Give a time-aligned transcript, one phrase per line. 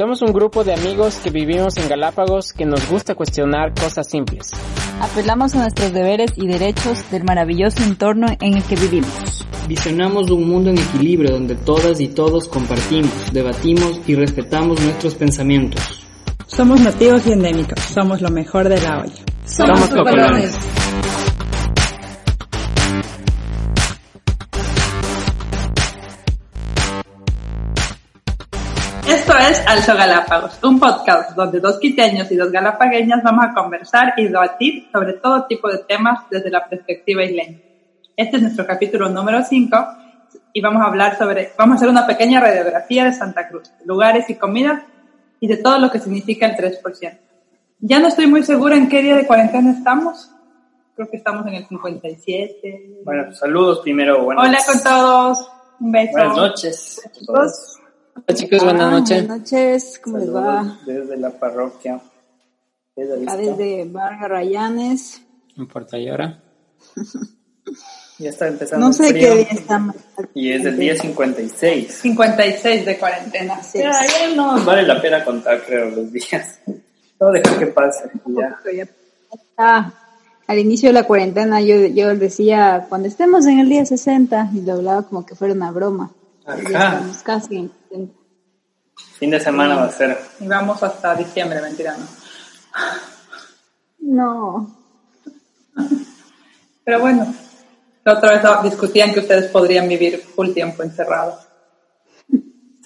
[0.00, 4.50] Somos un grupo de amigos que vivimos en Galápagos que nos gusta cuestionar cosas simples.
[4.98, 9.46] Apelamos a nuestros deberes y derechos del maravilloso entorno en el que vivimos.
[9.68, 16.00] Visionamos un mundo en equilibrio donde todas y todos compartimos, debatimos y respetamos nuestros pensamientos.
[16.46, 19.22] Somos nativos y endémicos, somos lo mejor de la olla.
[19.44, 20.56] Somos, cocolones.
[29.48, 34.24] Es Alzo Galápagos, un podcast donde dos quiteños y dos galapagueñas vamos a conversar y
[34.24, 37.58] debatir sobre todo tipo de temas desde la perspectiva isleña.
[38.16, 39.86] Este es nuestro capítulo número 5
[40.52, 44.28] y vamos a hablar sobre, vamos a hacer una pequeña radiografía de Santa Cruz, lugares
[44.28, 44.82] y comidas
[45.40, 47.18] y de todo lo que significa el 3%.
[47.80, 50.30] Ya no estoy muy segura en qué día de cuarentena estamos.
[50.94, 53.00] Creo que estamos en el 57.
[53.04, 54.22] Bueno, saludos primero.
[54.22, 55.50] Buenas, Hola con todos.
[55.80, 56.12] Un beso.
[56.12, 57.00] buenas noches.
[57.06, 57.79] a todos.
[58.14, 59.26] Hola chicos, buenas noches.
[59.26, 60.78] Buenas noches, ¿cómo les va?
[60.86, 62.00] Desde la parroquia.
[62.96, 63.36] Desde Acá Vista.
[63.56, 65.22] desde Vargas Rayanes.
[65.56, 66.42] En Puerto Ayora.
[68.18, 69.34] Ya está empezando No sé el qué frío.
[69.36, 69.96] día estamos.
[70.34, 71.92] Y es el día 56.
[71.94, 73.62] 56 de cuarentena.
[73.62, 73.78] Sí.
[73.78, 76.60] Ya, ya no vale la pena contar, creo, los días.
[77.20, 78.10] No dejar que pase.
[78.26, 78.88] Ya.
[79.56, 79.92] Ah,
[80.46, 84.62] al inicio de la cuarentena yo, yo decía, cuando estemos en el día 60, y
[84.62, 86.12] lo hablaba como que fuera una broma.
[86.58, 88.20] Estamos casi en 60.
[89.18, 90.18] Fin de semana va a ser.
[90.40, 92.06] Y vamos hasta diciembre, mentira, no.
[94.00, 94.76] No.
[96.84, 97.34] Pero bueno,
[98.04, 101.46] la otra vez discutían que ustedes podrían vivir full tiempo encerrados.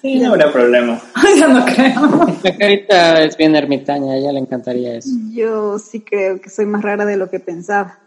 [0.01, 1.01] Sí, no habrá problema.
[1.39, 2.37] ya no creo.
[2.43, 5.09] La carita es bien ermitaña, a ella le encantaría eso.
[5.31, 7.97] Yo sí creo que soy más rara de lo que pensaba.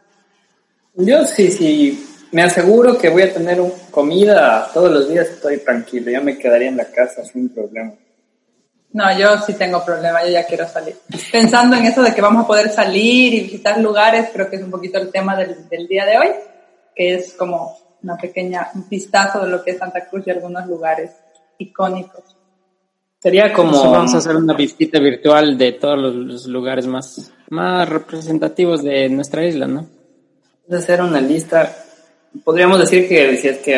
[0.94, 2.17] Yo sí, sí.
[2.32, 5.28] Me aseguro que voy a tener un- comida todos los días.
[5.28, 6.10] Estoy tranquilo.
[6.10, 7.92] Ya me quedaría en la casa sin problema.
[8.92, 10.96] No, yo sí tengo problema, yo ya quiero salir.
[11.30, 14.62] Pensando en eso de que vamos a poder salir y visitar lugares, creo que es
[14.62, 16.28] un poquito el tema del, del día de hoy,
[16.96, 20.66] que es como una pequeña un vistazo de lo que es Santa Cruz y algunos
[20.66, 21.10] lugares
[21.58, 22.36] icónicos.
[23.20, 23.68] Sería como.
[23.70, 28.82] Entonces vamos a hacer una visita virtual de todos los, los lugares más, más representativos
[28.82, 29.86] de nuestra isla, ¿no?
[30.66, 31.74] Vamos a hacer una lista.
[32.44, 33.76] Podríamos decir que si es que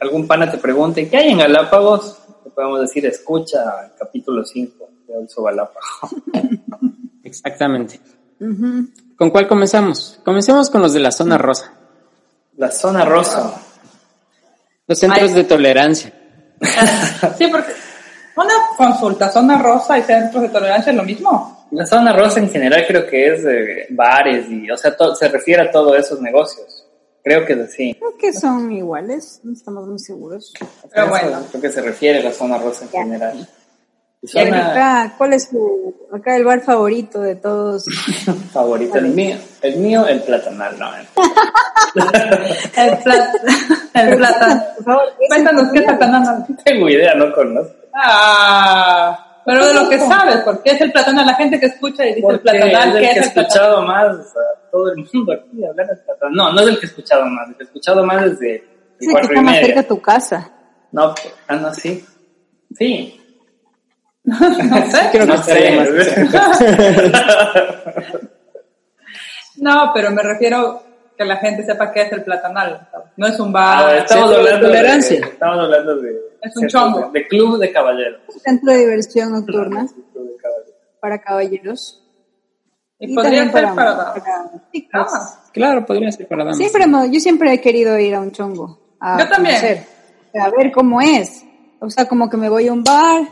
[0.00, 2.18] algún pana te pregunte ¿qué hay en Galápagos?
[2.44, 5.82] Le podemos decir escucha el capítulo 5 de Alzo Galápagos.
[7.24, 7.98] Exactamente.
[9.16, 10.20] ¿Con cuál comenzamos?
[10.24, 11.72] Comencemos con los de la zona rosa.
[12.56, 13.60] La zona rosa.
[14.86, 15.34] Los centros Ay.
[15.34, 16.12] de tolerancia.
[17.36, 17.72] Sí, porque
[18.36, 21.66] una consulta, zona rosa y centros de tolerancia es lo mismo.
[21.72, 25.62] La zona rosa en general creo que es bares y, o sea, to- se refiere
[25.62, 26.85] a todos esos negocios.
[27.26, 27.92] Creo que es así.
[27.98, 30.52] Creo que son iguales, no estamos muy seguros.
[30.92, 31.44] Pero Eso bueno.
[31.50, 33.02] Creo que se refiere a la zona rosa en Ya.
[33.02, 33.48] general.
[34.24, 37.84] Zona acá, ¿cuál es su, acá el bar favorito de todos?
[38.52, 40.88] favorita, el mío, el mío, el platanal, no.
[40.96, 41.06] El,
[43.02, 43.34] plat
[43.94, 44.62] el plátano.
[44.76, 46.46] Por favor, ese Cuéntanos qué platanal.
[46.48, 47.74] No tengo idea, no conozco.
[47.92, 52.08] Ah, pero de lo que sabes, porque es el platanal, la gente que escucha y
[52.14, 53.46] dice el Porque platanal, es el ¿qué que he es el platanal?
[53.46, 56.34] escuchado más a todo el mundo aquí hablar de platanal.
[56.36, 59.08] No, no es el que he escuchado más, el que he escuchado más desde Es
[59.08, 60.52] el el que está y más cerca a tu casa.
[60.92, 61.14] No,
[61.48, 62.04] ah, no, sí.
[62.76, 63.22] Sí.
[64.24, 64.36] No
[64.90, 65.08] sé.
[65.12, 66.28] Creo que No más sé.
[69.58, 70.82] No, pero me refiero
[71.16, 72.88] que la gente sepa qué es el platanal.
[73.16, 73.96] No es un Ah, bar.
[73.96, 75.18] estamos centro de hablando de tolerancia.
[75.26, 76.16] Estamos hablando de.
[76.42, 77.10] Es un chongo.
[77.12, 78.20] De club de caballeros.
[78.44, 80.74] Centro de diversión nocturna de caballeros.
[81.00, 82.02] para caballeros.
[82.98, 85.12] y podría ser para, para chicas.
[85.14, 86.58] Ah, Claro, podría ser para damas.
[86.58, 88.96] Siempre yo siempre he querido ir a un chongo.
[89.00, 89.54] A Yo también.
[89.56, 89.84] conocer,
[90.38, 91.44] a ver cómo es.
[91.80, 93.22] O sea, como que me voy a un bar,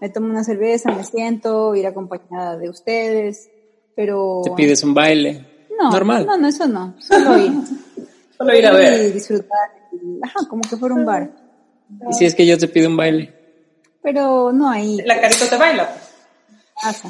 [0.00, 3.50] me tomo una cerveza, me siento, ir acompañada de ustedes.
[3.96, 4.40] Pero.
[4.44, 5.46] Te pides un baile.
[5.78, 6.26] No, Normal.
[6.26, 6.94] no, no, eso no.
[6.98, 7.52] Solo ir.
[8.38, 9.08] Solo ir a ver.
[9.08, 9.58] Y disfrutar.
[9.92, 11.30] y- Ajá, como que fuera un bar.
[12.10, 13.32] Y si es que yo te pido un baile.
[14.02, 14.98] Pero no ahí.
[15.04, 15.88] la carita te baila.
[16.80, 17.08] Casa.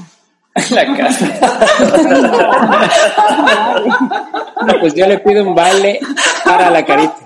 [0.71, 1.27] La casa.
[4.67, 6.01] No, pues yo le pido un baile
[6.45, 7.17] para la carita.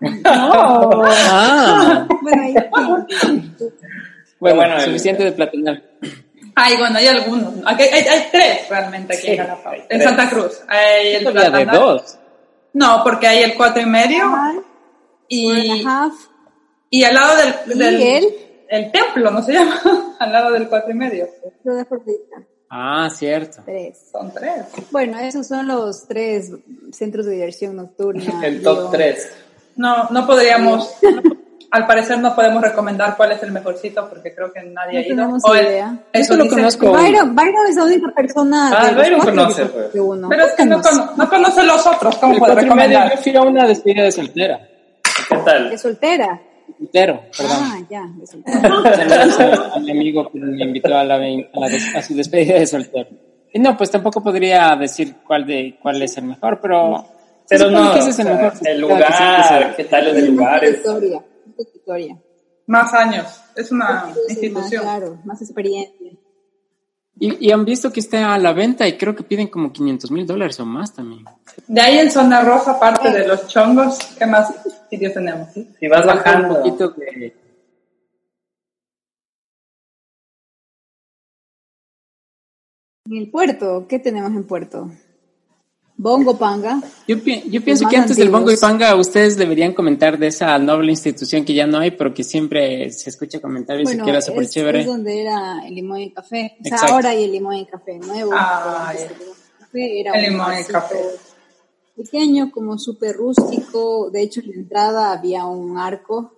[0.00, 1.02] No.
[1.06, 2.06] Ah,
[4.40, 5.82] Bueno, bueno, suficiente de platanal.
[6.54, 7.54] Ay, bueno, hay algunos.
[7.64, 10.04] Aquí hay, hay tres realmente aquí Sí, en tres.
[10.04, 10.60] Santa Cruz.
[10.68, 12.18] Hay el de dos.
[12.74, 14.24] No, porque hay el cuatro y medio.
[15.28, 15.84] Y,
[16.90, 18.34] y al lado del,
[18.68, 19.80] el templo, ¿no se llama?
[20.18, 21.28] al lado del cuatro y medio.
[21.64, 22.42] Lo de Afrodita.
[22.70, 23.62] Ah, cierto.
[23.66, 24.08] Tres.
[24.10, 24.64] Son tres.
[24.90, 26.50] Bueno, esos son los tres
[26.90, 28.40] centros de diversión nocturna.
[28.46, 29.32] El top Digo, 3.
[29.76, 30.90] No, no podríamos,
[31.72, 35.02] al parecer no podemos recomendar cuál es el mejorcito porque creo que nadie No ha
[35.02, 35.08] ido.
[35.16, 35.96] tenemos O el- idea.
[36.12, 36.92] eso Eso lo conozco.
[36.92, 38.70] Byron, Byron es la única persona.
[38.74, 39.88] Ah, de Byron conoce, que- pues.
[39.94, 40.28] uno.
[40.28, 40.80] Pero es que no,
[41.16, 43.10] no conoce los otros, ¿cómo El puede recomendar?
[43.10, 44.60] yo fui a una despedida de soltera.
[45.28, 45.72] ¿Qué tal?
[45.72, 46.40] Es soltera.
[46.78, 47.56] Soltero, perdón.
[47.60, 48.60] Ah, ya, de soltera.
[48.60, 49.40] Saludos
[49.72, 51.66] a, a mi amigo que me invitó a, la, a, la
[51.98, 53.08] a su despedida de soltero.
[53.54, 57.06] Y no, pues tampoco podría decir cuál de cuál es el mejor, pero...
[57.48, 58.68] Pero no, que ese es el o sea, mejor.
[58.68, 60.62] el lugar, ¿qué tal es el lugar?
[61.58, 62.16] Historia.
[62.66, 63.26] más años.
[63.56, 64.82] Es una Sí, más, institución.
[64.82, 66.12] claro, más experiencia.
[67.18, 70.10] Y, y han visto que está a la venta y creo que piden como 500
[70.10, 71.24] mil dólares o más también.
[71.66, 74.52] De ahí en zona roja, aparte de los chongos, ¿qué más
[74.88, 75.48] sitios tenemos?
[75.52, 77.36] Si vas Un bajando, poquito de...
[83.06, 84.90] En el puerto, ¿qué tenemos en puerto?
[86.02, 86.82] Bongo Panga.
[87.06, 88.56] Yo, pi- yo pienso que antes del Bongo y.
[88.56, 92.90] Panga ustedes deberían comentar de esa noble institución que ya no hay, pero que siempre
[92.90, 94.80] se escucha comentarios y Bueno, se queda súper es, chévere.
[94.80, 96.56] es donde era el limón y café.
[96.60, 96.94] O sea, Exacto.
[96.94, 98.32] ahora hay el limón y café nuevo.
[98.34, 100.96] Ah, el limón y café era El un limón y café.
[101.96, 104.10] Pequeño, como súper rústico.
[104.10, 106.32] De hecho, en la entrada había un arco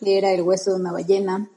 [0.00, 1.48] que era el hueso de una ballena.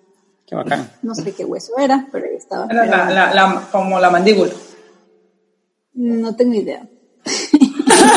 [0.46, 0.92] Qué bacán.
[1.04, 2.68] No sé qué hueso era, pero ahí estaba.
[2.70, 4.52] Era la, la- la- como la mandíbula.
[5.94, 6.88] No tengo idea.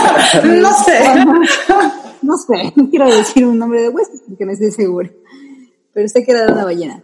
[0.45, 0.99] No sé.
[2.21, 5.11] No sé, no quiero decir un nombre de hueso porque no estoy segura.
[5.93, 7.03] Pero sé que era de una ballena.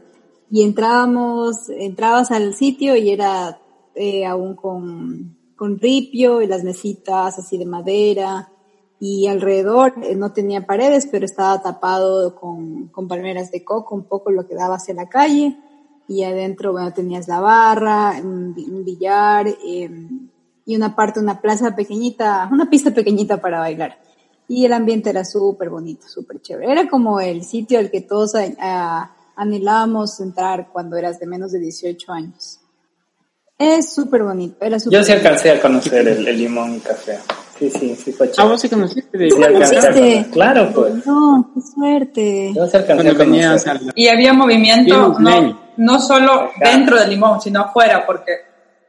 [0.51, 3.61] Y entrábamos, entrabas al sitio y era
[3.95, 8.51] eh, aún con, con ripio y las mesitas así de madera.
[9.01, 14.05] Y alrededor eh, no tenía paredes, pero estaba tapado con, con palmeras de coco, un
[14.05, 15.57] poco lo que daba hacia la calle.
[16.07, 19.91] Y adentro, bueno, tenías la barra, un, un billar, eh,
[20.67, 23.99] y una parte, una plaza pequeñita, una pista pequeñita para bailar.
[24.49, 26.71] Y el ambiente era súper bonito, súper chévere.
[26.73, 31.61] Era como el sitio al que todos ah, anhelábamos entrar cuando eras de menos de
[31.61, 32.61] 18 años.
[33.59, 35.29] Es súper bonito, era súper yo sí bonito.
[35.29, 37.19] alcancé a conocer el, el limón y café.
[37.59, 38.51] Sí, sí, sí fue Ah, chévere.
[38.51, 40.27] vos sí conociste de Sí a conociste?
[40.33, 41.07] Claro, pues.
[41.07, 42.53] No, qué suerte.
[42.55, 43.93] Yo sí alcancé cuando a venías conocer.
[43.95, 46.71] Y había movimiento no, no solo Ajá.
[46.73, 48.33] dentro del limón, sino afuera, porque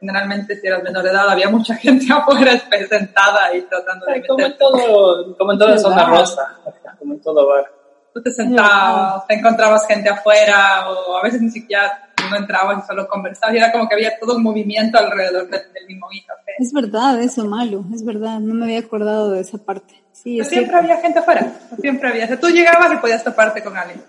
[0.00, 2.52] generalmente si eras menor de edad había mucha gente afuera
[2.88, 6.58] sentada y tratando de Ay, Como en todo, como en toda zona rosa,
[6.98, 7.70] como en todo bar.
[8.12, 12.86] Tú te sentabas, te encontrabas gente afuera o a veces ni siquiera no entrabas y
[12.86, 16.52] solo conversabas y era como que había todo un movimiento alrededor del, del y café.
[16.58, 18.40] Es verdad eso, Malu, es verdad.
[18.40, 20.02] No me había acordado de esa parte.
[20.12, 20.78] Sí, es siempre cierto.
[20.78, 22.24] había gente afuera, siempre había.
[22.24, 24.02] O sea, tú llegabas y podías toparte con alguien.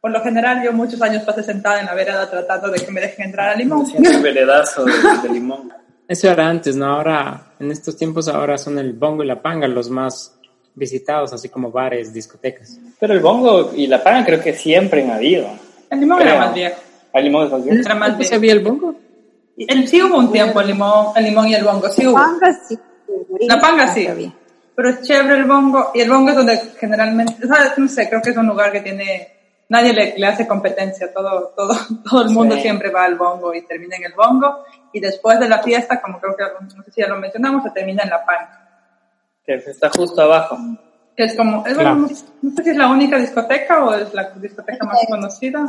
[0.00, 3.00] Por lo general, yo muchos años pasé sentada en la vereda tratando de que me
[3.00, 3.84] dejen entrar al limón.
[4.02, 4.92] El veredazo de,
[5.22, 5.72] de limón.
[6.08, 6.86] Eso era antes, ¿no?
[6.86, 10.36] Ahora, en estos tiempos, ahora son el Bongo y la Panga los más
[10.74, 12.78] visitados, así como bares, discotecas.
[12.98, 15.46] Pero el bongo y la pana creo que siempre han habido.
[15.90, 16.30] El limón Creo.
[16.34, 16.80] era más viejo.
[17.12, 17.78] ¿El limón es más bien?
[17.80, 18.34] Era más ¿No viejo.
[18.34, 18.94] sabía el Bongo?
[19.56, 22.14] El, sí hubo un tiempo el limón, el limón y el bongo, sí hubo.
[22.14, 22.78] Panga sí.
[23.46, 24.08] La panga sí.
[24.74, 25.90] Pero es chévere el bongo.
[25.94, 27.72] Y el bongo es donde generalmente, ¿sabes?
[27.76, 29.28] No sé, creo que es un lugar que tiene,
[29.70, 31.10] nadie le, le hace competencia.
[31.14, 31.74] Todo, todo,
[32.10, 32.60] todo el mundo Sí.
[32.62, 34.64] siempre va al bongo y termina en el bongo.
[34.92, 36.44] Y después de la fiesta, como creo que,
[36.76, 38.66] no sé si ya lo mencionamos, se termina en la panga.
[39.44, 40.58] Que está justo abajo.
[41.16, 41.94] Que es como, es, Claro.
[41.94, 42.08] no,
[42.42, 45.66] no sé si es la única discoteca o es la discoteca más conocida.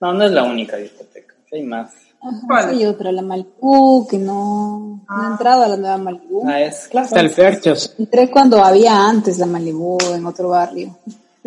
[0.00, 1.34] No, no es la única discoteca.
[1.52, 1.92] Hay más.
[2.20, 2.70] Ajá, ¿Cuál?
[2.70, 6.48] sí, hay otra, la Malibu, que no, no he entrado a la nueva Malibu.
[6.48, 7.06] Ah, es claro.
[7.06, 7.94] Está el Ferchos.
[7.98, 10.96] Entré cuando había antes la Malibu en otro barrio.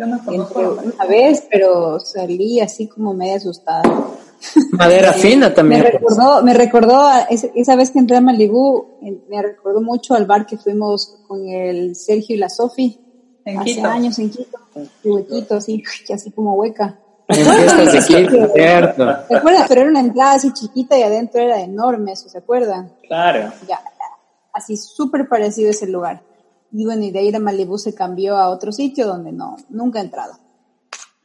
[0.02, 0.82] Yo no Entré conozco.
[0.96, 3.82] una vez, pero salí así como media asustada.
[4.72, 5.82] Madera fina Me también.
[5.82, 5.92] pues.
[5.94, 10.26] recordó, me recordó a esa vez que entré a Malibu, eh, me recordó mucho al
[10.26, 12.98] bar que fuimos con el Sergio y la Sofi
[13.46, 13.86] hace Quito.
[13.86, 14.58] años en Quito,
[15.04, 15.82] huequito así,
[16.12, 16.98] así como hueca.
[17.28, 19.06] En fiestas de Quito, cierto.
[19.28, 19.64] ¿Se acuerdan?
[19.68, 22.92] Pero era una entrada así chiquita y adentro era enorme, ¿eso se acuerdan?
[23.06, 23.52] Claro.
[23.68, 23.80] Ya,
[24.52, 26.20] así súper parecido ese lugar.
[26.72, 29.98] Y bueno, y de ahí de Malibu se cambió a otro sitio donde no, nunca
[29.98, 30.34] he entrado.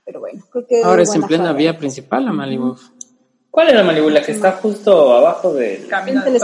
[0.05, 0.83] Pero bueno, creo que...
[0.83, 2.75] Ahora es en plena vía principal la Malibu.
[3.49, 4.09] ¿Cuál es la Malibu?
[4.09, 5.87] La que está justo abajo del...
[5.87, 6.39] Camino del.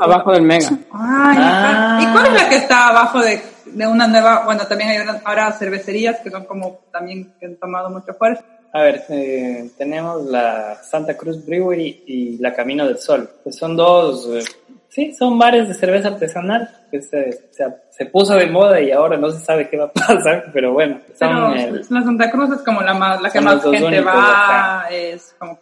[0.00, 0.68] Abajo del Mega.
[0.92, 1.98] Ay, Ah.
[2.02, 5.20] ¿y cuál es la que está abajo de, de una nueva, bueno, también hay una-
[5.24, 8.42] ahora cervecerías que son como también que han tomado mucho fuerza?
[8.72, 13.28] A ver, eh, tenemos la Santa Cruz Brewery y la Camino del Sol.
[13.42, 14.44] Pues son dos, eh,
[14.90, 19.16] sí, son bares de cerveza artesanal que se, se, se puso de moda y ahora
[19.16, 22.50] no se sabe qué va a pasar, pero bueno, son Pero el- la Santa Cruz
[22.52, 25.58] es como la más, la que más gente va, es como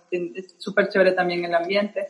[0.59, 2.09] súper chévere también el ambiente.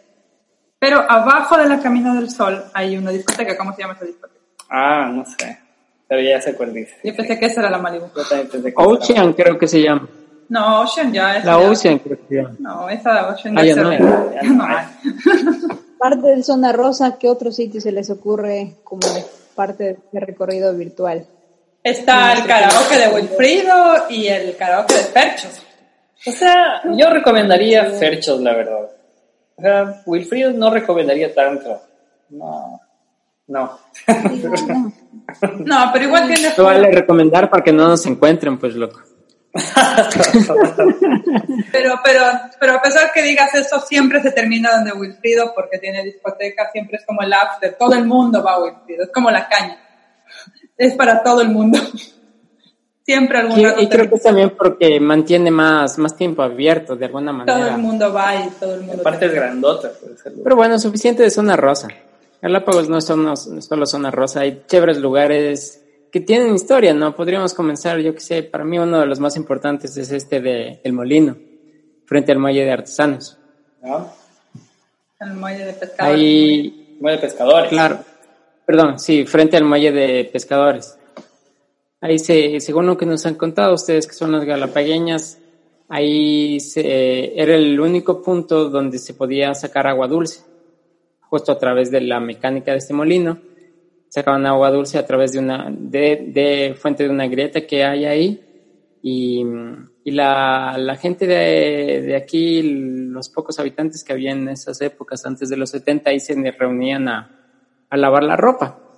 [0.80, 4.40] Pero abajo de la Camino del Sol hay una discoteca, ¿cómo se llama esa discoteca?
[4.70, 5.58] Ah, no sé.
[6.06, 6.94] Pero ya sé cuál dice.
[7.04, 8.06] Yo pensé que esa era la Malibu.
[8.76, 10.08] Ocean creo que se llama.
[10.48, 11.44] No, Ocean ya es.
[11.44, 12.54] La ya- Ocean creo que se llama.
[12.60, 13.96] No, esa de Ocean Ah, ya ya se no ve.
[13.96, 14.02] hay.
[14.02, 14.86] era- Ya no hay.
[15.98, 19.02] Parte de Zona Rosa, ¿qué otro sitio se les ocurre como
[19.54, 21.26] parte de recorrido virtual?
[21.82, 23.74] Está el karaoke de Wilfrido
[24.08, 25.62] y el karaoke de Perchos.
[26.26, 28.90] O sea, yo recomendaría Ferchos, la verdad.
[29.56, 31.80] O sea, Wilfrido no recomendaría tanto.
[32.30, 32.80] No.
[33.46, 33.78] No.
[35.58, 36.54] No, pero igual tiene.
[36.56, 39.02] Vale recomendar para que no nos encuentren, pues loco.
[41.72, 42.22] Pero, pero,
[42.58, 46.98] pero a pesar que digas eso, siempre se termina donde Wilfrido porque tiene discoteca, siempre
[46.98, 47.76] es como el after.
[47.78, 49.78] Todo el mundo va a Wilfrido, es como la caña.
[50.76, 51.78] Es para todo el mundo.
[53.04, 56.42] Siempre algún Y, rato y creo termina- que es también porque mantiene más, más tiempo
[56.42, 57.78] abierto de alguna todo el manera.
[57.78, 59.00] mundo va y todo el mundo.
[59.00, 59.90] Aparte es grandota.
[60.44, 61.88] Pero bueno, suficiente de zona rosa.
[62.42, 67.14] Galápagos no son no es solo zona rosa, hay chéveres lugares que tienen historia, ¿no?
[67.14, 70.80] Podríamos comenzar, yo que sé, para mí uno de los más importantes es este de
[70.84, 71.36] El Molino,
[72.06, 73.38] frente al muelle de artesanos.
[73.82, 74.10] ¿no?
[75.20, 76.12] En el muelle de pescado.
[76.12, 77.68] Ahí, Muy de pescadores.
[77.70, 77.98] claro,
[78.66, 80.96] perdón, sí, frente al muelle de pescadores.
[82.00, 85.38] Ahí se, según lo que nos han contado ustedes que son las galapagueñas,
[85.88, 90.42] ahí se, era el único punto donde se podía sacar agua dulce,
[91.20, 93.38] justo a través de la mecánica de este molino.
[94.08, 98.04] Sacaban agua dulce a través de una, de, de fuente de una grieta que hay
[98.04, 98.44] ahí.
[99.02, 99.44] Y,
[100.04, 102.62] y la, la gente de, de aquí,
[103.10, 107.08] los pocos habitantes que había en esas épocas, antes de los 70, ahí se reunían
[107.08, 107.30] a,
[107.90, 108.88] a lavar la ropa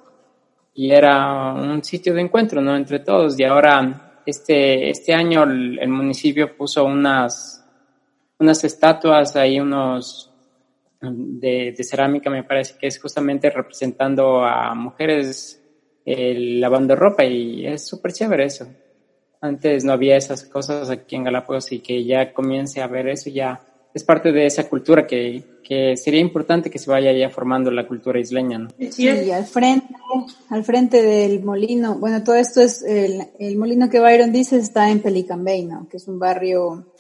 [0.75, 2.77] y era un sitio de encuentro, ¿no?
[2.77, 3.39] Entre todos.
[3.39, 7.65] Y ahora, este, este año el, el municipio puso unas,
[8.39, 10.30] unas estatuas, ahí unos
[11.01, 15.63] de, de cerámica, me parece que es justamente representando a mujeres
[16.05, 18.67] eh, lavando ropa y es súper chévere eso.
[19.41, 23.31] Antes no había esas cosas aquí en Galápagos y que ya comience a ver eso
[23.31, 23.61] ya
[23.93, 27.89] es parte de esa cultura que, que sería importante que se vaya ya formando la
[27.89, 28.69] cultura isleña, ¿no?
[28.91, 29.95] Sí, al frente,
[30.51, 31.97] al frente del molino.
[31.99, 35.89] Bueno, todo esto es el, el molino que Byron dice está en Pelican Bay, ¿no?
[35.89, 36.93] Que es un barrio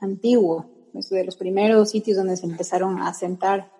[0.00, 3.70] antiguo, es de los primeros sitios donde se empezaron a asentar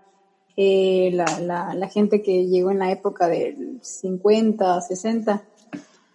[0.57, 5.45] eh, la, la, la gente que llegó en la época del 50, 60.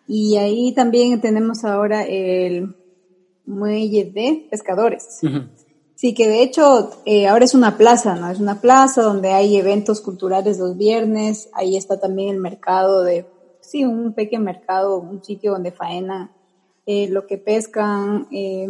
[0.08, 2.76] Y ahí también tenemos ahora el
[3.46, 5.22] muelle de pescadores.
[5.96, 8.32] Sí, que de hecho eh, ahora es una plaza, ¿no?
[8.32, 13.26] Es una plaza donde hay eventos culturales los viernes, ahí está también el mercado de,
[13.60, 16.32] sí, un pequeño mercado, un sitio donde faena
[16.86, 18.70] eh, lo que pescan eh,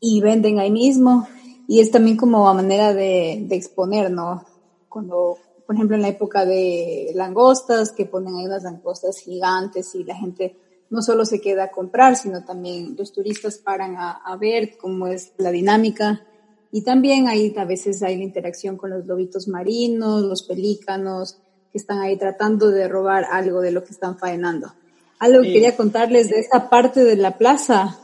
[0.00, 1.26] y venden ahí mismo,
[1.68, 4.44] y es también como a manera de, de exponer, ¿no?
[4.88, 10.04] Cuando, por ejemplo, en la época de langostas, que ponen ahí unas langostas gigantes y
[10.04, 10.56] la gente
[10.88, 15.08] no solo se queda a comprar, sino también los turistas paran a, a, ver cómo
[15.08, 16.24] es la dinámica.
[16.70, 21.38] Y también ahí a veces hay la interacción con los lobitos marinos, los pelícanos,
[21.72, 24.72] que están ahí tratando de robar algo de lo que están faenando.
[25.18, 27.98] Algo que quería contarles de esta parte de la plaza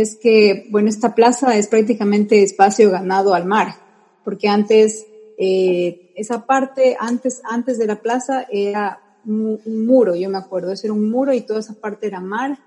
[0.00, 3.76] es que, bueno, esta plaza es prácticamente espacio ganado al mar,
[4.24, 5.06] porque antes,
[5.38, 10.88] eh, esa parte, antes, antes de la plaza era un, muro, yo me acuerdo, eso
[10.88, 12.58] era un muro y toda esa parte era mar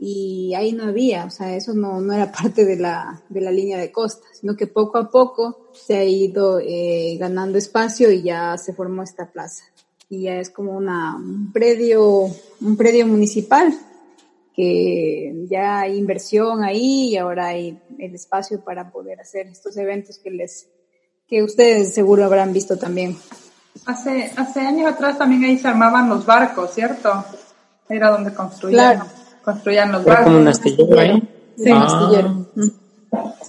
[0.00, 3.52] y ahí no había, o sea, eso no, no era parte de la, de la
[3.52, 8.22] línea de costa, sino que poco a poco se ha ido eh, ganando espacio y
[8.22, 9.62] ya se formó esta plaza.
[10.10, 12.28] Y ya es como una, un predio,
[12.60, 13.72] un predio municipal
[14.54, 20.18] que ya hay inversión ahí y ahora hay el espacio para poder hacer estos eventos
[20.18, 20.68] que les,
[21.28, 23.16] que ustedes seguro habrán visto también.
[23.86, 27.24] Hace, hace años atrás también ahí se armaban los barcos, ¿cierto?
[27.88, 29.10] Era donde construían, claro.
[29.44, 30.24] construían los barcos.
[30.26, 31.22] como un astillero ahí.
[31.56, 32.46] Sí, un astillero.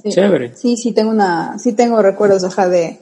[0.03, 0.09] Sí.
[0.09, 0.55] Chévere.
[0.55, 2.99] Sí, sí tengo una, sí tengo recuerdos, ajá, de,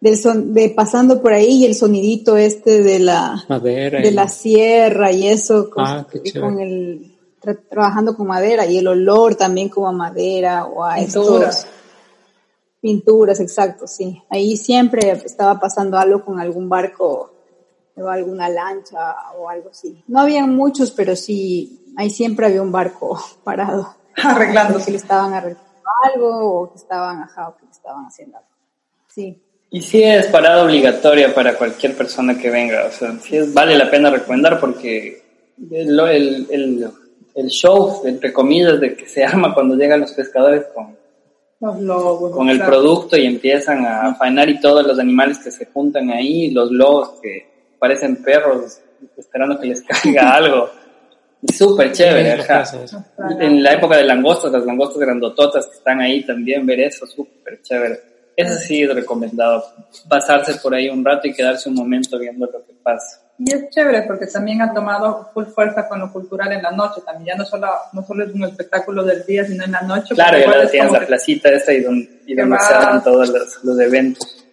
[0.00, 4.00] del son, de pasando por ahí y el sonidito este de la, Madera.
[4.00, 6.40] de y- la sierra y eso, con, Ah, qué chévere.
[6.52, 7.15] con el,
[7.54, 11.58] trabajando con madera y el olor también como a madera o a Pinturas.
[11.58, 11.66] estos
[12.80, 14.22] pinturas, exacto, sí.
[14.30, 17.32] Ahí siempre estaba pasando algo con algún barco
[17.96, 20.02] o alguna lancha o algo así.
[20.06, 23.94] No habían muchos, pero sí, ahí siempre había un barco parado.
[24.22, 24.86] Arreglándose.
[24.86, 25.66] Que le estaban arreglando
[26.14, 28.48] algo o que estaban, ajá, o que le estaban haciendo algo.
[29.08, 29.42] Sí.
[29.70, 33.76] Y sí es parada obligatoria para cualquier persona que venga, o sea, sí es- vale
[33.76, 35.22] la pena recomendar porque
[35.70, 36.90] el, el, el,
[37.36, 40.96] el show, entre comillas, de que se arma cuando llegan los pescadores con,
[41.60, 42.34] Los lobos.
[42.34, 46.50] con el producto y empiezan a faenar y todos los animales que se juntan ahí,
[46.50, 48.80] los lobos que parecen perros
[49.16, 50.70] esperando que les caiga algo.
[51.54, 52.62] Súper chévere, ajá.
[52.62, 53.04] eso.
[53.38, 57.60] En la época de langostas, las langostas grandototas que están ahí también, ver eso, súper
[57.62, 58.00] chévere.
[58.34, 59.64] Eso sí es recomendado,
[60.08, 63.22] pasarse por ahí un rato y quedarse un momento viendo lo que pasa.
[63.38, 67.02] Y es chévere porque también ha tomado full fuerza con lo cultural en la noche.
[67.04, 70.14] También ya no solo, no solo es un espectáculo del día, sino en la noche.
[70.14, 73.78] Claro, ya es tienes la placita esta y donde, y se dan todos los, los
[73.78, 74.44] eventos.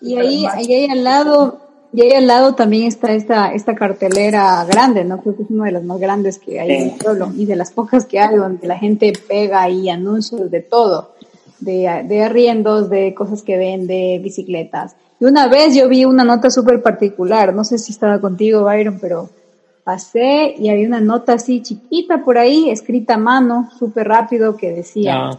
[0.00, 0.58] Y ahí, mal.
[0.58, 1.60] ahí, ahí al lado,
[1.92, 5.22] y ahí al lado también está esta, esta cartelera grande, ¿no?
[5.22, 7.56] Creo que es una de las más grandes que hay en el pueblo y de
[7.56, 11.14] las pocas que hay donde la gente pega ahí anuncios de todo,
[11.60, 14.96] de, de arriendos, de cosas que vende, bicicletas.
[15.20, 18.98] Y una vez yo vi una nota súper particular, no sé si estaba contigo, Byron,
[19.00, 19.30] pero
[19.84, 24.72] pasé y había una nota así chiquita por ahí, escrita a mano, súper rápido, que
[24.72, 25.38] decía, No,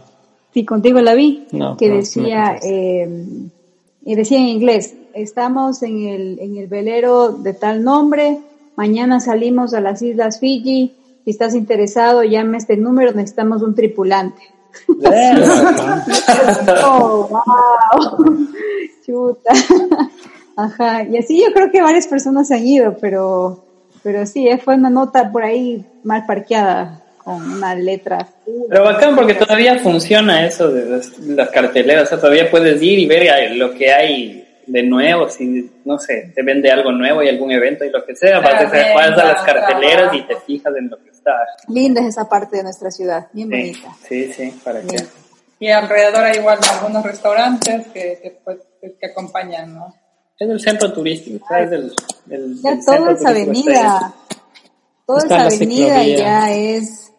[0.54, 3.26] Sí, contigo la vi, No, que no, decía, eh,
[4.04, 8.38] y decía en inglés, estamos en el, en el velero de tal nombre,
[8.74, 13.74] mañana salimos a las Islas Fiji, si estás interesado, llame a este número, necesitamos un
[13.74, 14.40] tripulante.
[16.84, 18.48] Oh, wow.
[19.06, 19.52] Chuta.
[20.56, 21.02] Ajá.
[21.04, 23.64] Y así yo creo que varias personas se han ido, pero,
[24.02, 28.26] pero sí, eh, fue una nota por ahí mal parqueada con una letra.
[28.68, 32.98] Pero bacán porque todavía funciona eso de las, las carteleras, o sea, todavía puedes ir
[32.98, 37.22] y ver eh, lo que hay de nuevo, si, no sé, te vende algo nuevo
[37.22, 40.88] y algún evento y lo que sea, vas, a- las carteleras y te fijas en
[40.88, 41.32] lo que está.
[41.68, 43.96] Linda es esa parte de nuestra ciudad, bien Sí, bonita.
[44.08, 44.96] sí, sí, para qué.
[45.58, 49.94] Y alrededor hay igual algunos restaurantes que, que, pues, que- acompañan, ¿no?
[50.38, 51.94] Es el centro turístico, sea, es el,
[52.28, 54.14] el- Ya toda centro esa avenida,
[55.06, 57.12] toda esa la avenida ya es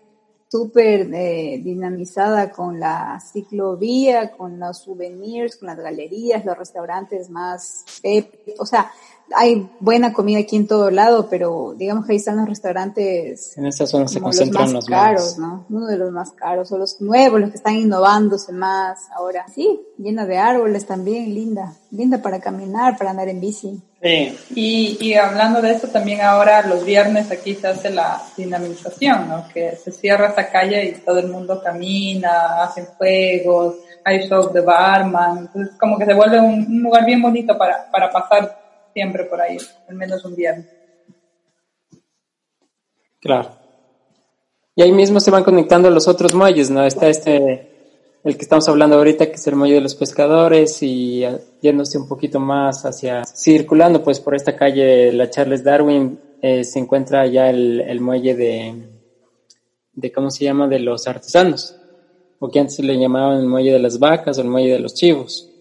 [0.49, 7.83] súper eh, dinamizada con la ciclovía, con los souvenirs, con las galerías, los restaurantes más,
[8.03, 8.91] pep- o sea,
[9.35, 13.65] hay buena comida aquí en todo lado, pero digamos que ahí están los restaurantes en
[13.65, 15.37] esa zona se como los concentran más los caros.
[15.37, 15.65] ¿no?
[15.69, 19.45] Uno de los más caros, o los nuevos, los que están innovándose más ahora.
[19.53, 23.81] Sí, llena de árboles también, linda, linda para caminar, para andar en bici.
[24.01, 29.27] Sí, Y, y hablando de esto, también ahora los viernes aquí se hace la dinamización,
[29.27, 29.47] ¿no?
[29.53, 34.61] Que se cierra esta calle y todo el mundo camina, hacen juegos, hay shows de
[34.61, 38.66] barman, entonces como que se vuelve un, un lugar bien bonito para, para pasar
[38.97, 39.57] siempre por ahí,
[39.87, 40.65] al menos un viernes.
[43.21, 43.51] Claro.
[44.75, 46.83] Y ahí mismo se van conectando los otros muelles, ¿no?
[46.83, 47.69] Está este,
[48.23, 51.23] el que estamos hablando ahorita, que es el muelle de los pescadores, y
[51.61, 56.79] yéndose un poquito más hacia, circulando pues por esta calle, la Charles Darwin, eh, se
[56.79, 58.89] encuentra ya el, el muelle de,
[59.93, 60.67] de, ¿cómo se llama?
[60.67, 61.75] De los artesanos,
[62.39, 64.95] o que antes le llamaban el muelle de las vacas o el muelle de los
[64.95, 65.51] chivos.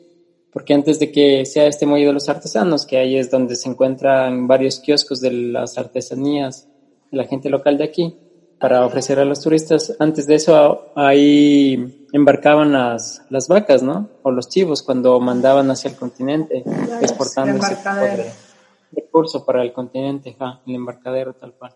[0.56, 3.68] Porque antes de que sea este muelle de los artesanos, que ahí es donde se
[3.68, 6.66] encuentran varios kioscos de las artesanías
[7.10, 8.16] de la gente local de aquí,
[8.58, 9.94] para ofrecer a los turistas.
[9.98, 14.08] Antes de eso, ahí embarcaban las, las vacas, ¿no?
[14.22, 16.64] O los chivos cuando mandaban hacia el continente,
[17.02, 18.32] exportando ese tipo de
[19.02, 21.74] recurso para el continente, ja, el embarcadero tal cual.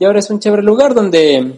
[0.00, 1.54] Y ahora es un chévere lugar donde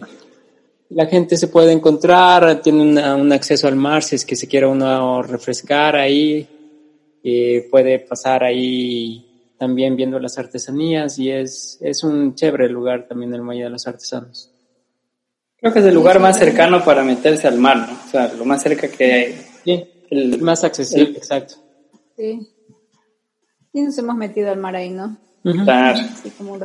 [0.89, 4.47] la gente se puede encontrar, tiene una- un acceso al mar si es que se
[4.47, 6.47] quiere uno refrescar ahí,
[7.23, 9.25] y puede pasar ahí
[9.57, 13.85] también viendo las artesanías y es, es un chévere lugar también el Muelle de los
[13.87, 14.49] Artesanos.
[15.57, 17.93] creo que es el lugar más cercano para meterse al mar, ¿no?
[18.05, 19.41] O sea, lo más cerca que hay.
[19.65, 21.55] Sí, El, más accesible, el- exacto.
[22.15, 22.47] Sí.
[23.73, 25.17] Y nos hemos metido al mar ahí, ¿no?
[25.43, 25.63] Ujú.
[25.65, 25.99] Claro.
[25.99, 26.63] Así como un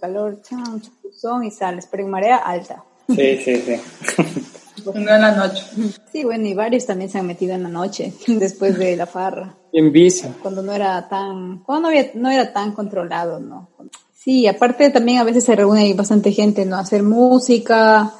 [0.00, 2.84] calor, chao, un chapuzón y sales, pero en marea alta.
[3.08, 3.76] Sí, sí, sí.
[4.84, 5.62] No en la noche.
[6.10, 9.54] Sí, bueno, y varios también se han metido en la noche, después de la farra,
[9.72, 10.26] En bici.
[10.42, 13.68] cuando no era tan, cuando no, había, no era tan controlado, ¿no?
[14.14, 16.76] Sí, aparte también a veces se reúne ahí bastante gente, ¿no?
[16.76, 18.12] A hacer música,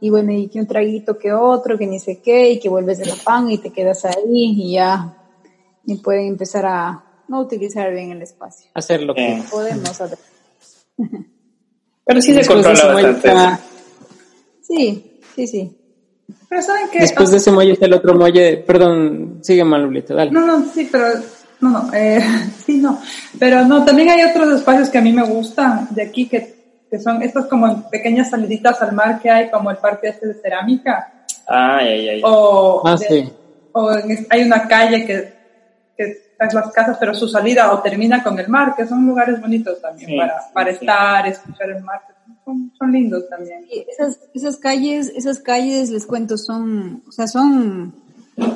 [0.00, 2.98] y bueno, y que un traguito que otro, que ni sé qué, y que vuelves
[2.98, 4.22] de la pan y te quedas ahí
[4.56, 5.16] y ya,
[5.86, 8.70] y pueden empezar a no utilizar bien el espacio.
[8.74, 9.26] Hacer lo que...
[9.26, 10.18] Eh, Podemos hacer.
[12.04, 13.62] Pero sí se controla bastante.
[14.60, 15.78] Sí, sí, sí.
[16.48, 17.00] Pero ¿saben qué?
[17.00, 20.30] Después de ese muelle está el otro muelle, perdón, sigue Malulita, dale.
[20.30, 21.06] No, no, sí, pero
[21.60, 22.20] no, no, eh,
[22.66, 23.00] sí, no.
[23.38, 26.98] Pero no, también hay otros espacios que a mí me gustan de aquí que, que
[27.00, 31.12] son estas como pequeñas saliditas al mar que hay, como el parque este de cerámica.
[31.46, 32.20] Ay, ay, ay.
[32.24, 33.32] O, Ah, de- sí.
[33.72, 35.34] o en hay una calle que,
[35.96, 39.80] que las casas, pero su salida o termina con el mar, que son lugares bonitos
[39.80, 40.76] también Sí, para, sí, para sí.
[40.80, 42.00] estar, escuchar el mar.
[42.44, 43.64] Son, lindos también.
[43.70, 47.94] Y esas, esas calles, esas calles, les cuento, son, o sea, son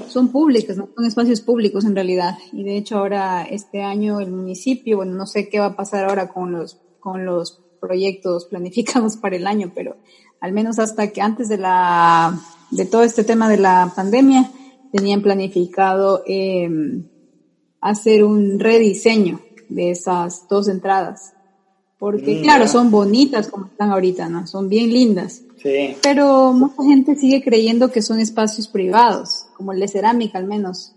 [0.08, 2.36] son públicas, son espacios públicos en realidad.
[2.52, 6.08] Y de hecho ahora este año el municipio, bueno, no sé qué va a pasar
[6.08, 9.96] ahora con los, con los proyectos planificados para el año, pero
[10.40, 12.38] al menos hasta que antes de la,
[12.70, 14.50] de todo este tema de la pandemia,
[14.92, 16.68] tenían planificado eh,
[17.80, 21.34] hacer un rediseño de esas dos entradas.
[21.98, 24.46] Porque, mm, claro, son bonitas como están ahorita, ¿no?
[24.46, 25.42] Son bien lindas.
[25.60, 25.96] Sí.
[26.02, 30.92] Pero mucha gente sigue creyendo que son espacios privados, como el de cerámica al menos.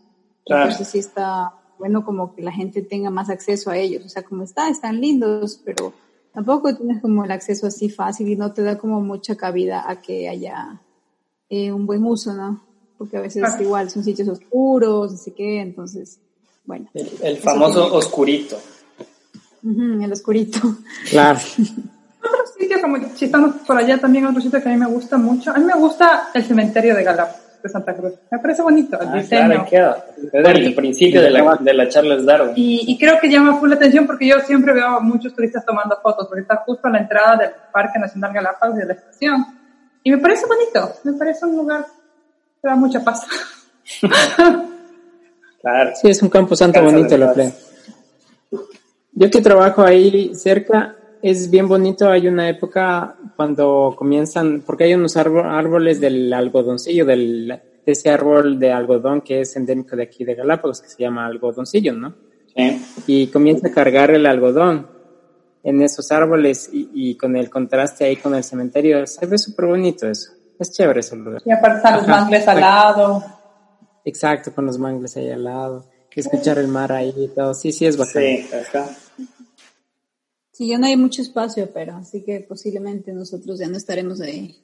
[0.45, 0.63] Claro.
[0.63, 4.05] Entonces sí está bueno como que la gente tenga más acceso a ellos.
[4.05, 5.93] O sea, como está, están lindos, pero
[6.31, 9.99] tampoco tienes como el acceso así fácil y no te da como mucha cabida a
[9.99, 10.79] que haya
[11.49, 12.61] eh, un buen uso, ¿no?
[12.99, 16.19] Porque a veces igual son sitios oscuros, así que entonces,
[16.65, 16.87] bueno.
[16.93, 18.57] El, famoso oscurito.
[19.63, 20.59] El oscurito.
[21.09, 21.39] Claro.
[22.19, 25.17] otro sitio, como si estamos por allá también, otro sitio que a mí me gusta
[25.17, 25.51] mucho.
[25.51, 28.13] A mí me gusta el cementerio de Galápagos, de Santa Cruz.
[28.31, 29.47] Me parece bonito el Ah, diseño.
[29.47, 30.05] claro, queda.
[30.31, 32.53] Desde el principio de la, de la Charles Darwin.
[32.55, 35.65] Y, y creo que llama full la atención porque yo siempre veo a muchos turistas
[35.65, 38.93] tomando fotos, porque está justo a la entrada del Parque Nacional Galápagos y de la
[38.93, 39.45] estación.
[40.03, 41.85] Y me parece bonito, me parece un lugar
[42.61, 43.25] que da mucha paz.
[45.61, 45.91] Claro.
[45.93, 47.51] Sí, es un campo santo bonito la playa.
[49.13, 52.09] Yo que trabajo ahí cerca, es bien bonito.
[52.09, 58.09] Hay una época cuando comienzan, porque hay unos árbo- árboles del algodoncillo, del, de ese
[58.09, 62.15] árbol de algodón que es endémico de aquí de Galápagos, que se llama algodoncillo, ¿no?
[62.55, 62.81] Sí.
[63.07, 64.87] Y comienza a cargar el algodón
[65.63, 69.67] en esos árboles y, y con el contraste ahí con el cementerio, se ve súper
[69.67, 70.31] bonito eso.
[70.57, 71.41] Es chévere ese lugar.
[71.45, 73.23] Y aparte están los mangles al lado.
[74.05, 75.85] Exacto, con los mangles ahí al lado.
[76.15, 77.53] Escuchar el mar ahí y todo.
[77.53, 78.23] Sí, sí, es bacán.
[78.23, 78.97] Sí, ajá.
[80.51, 84.61] Sí, ya no hay mucho espacio, pero así que posiblemente nosotros ya no estaremos ahí.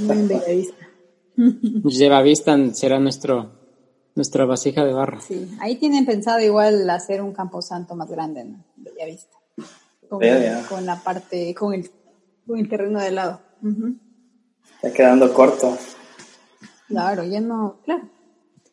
[0.00, 0.88] Muy en Bellavista.
[1.84, 3.52] Lleva vista será nuestro,
[4.14, 5.20] nuestra vasija de barro.
[5.20, 9.36] Sí, ahí tienen pensado igual hacer un camposanto más grande en Bellavista.
[10.08, 11.90] Con, la parte, con el,
[12.46, 13.40] con el terreno de lado.
[14.76, 15.78] Está quedando corto.
[16.88, 18.08] Claro, ya no, claro.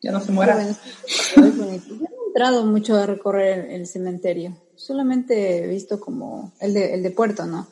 [0.02, 0.54] Ya no se muera.
[0.54, 1.88] bueno, es bonito.
[1.88, 4.56] Yo no he entrado mucho a recorrer el, cementerio.
[4.76, 7.66] Solamente he visto como el de, el de Puerto, ¿no?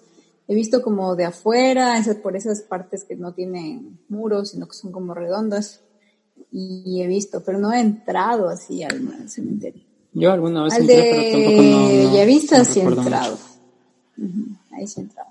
[0.48, 4.74] He visto como de afuera, esas, por esas partes que no tienen muros, sino que
[4.76, 5.80] son como redondas.
[6.52, 9.82] Y he visto, pero no he entrado así al, al cementerio.
[10.12, 13.32] Yo alguna vez Al entré, de pero tampoco no, no- Bellavista no sí he entrado.
[13.32, 13.44] mucho.
[14.18, 15.28] Ujú, Ahí sí he entrado.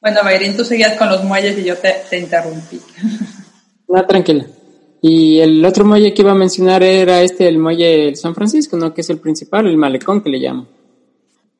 [0.00, 2.80] Bueno, Mayrin, tú seguías con los muelles y yo te, te interrumpí.
[3.94, 4.46] Ah, tranquila.
[5.04, 8.94] Y el otro muelle que iba a mencionar era este, el muelle San Francisco, ¿no?
[8.94, 10.68] Que es el principal, el malecón que le llamo.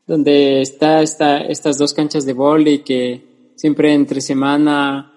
[0.07, 5.13] Donde está, está estas dos canchas de vóley que siempre entre semana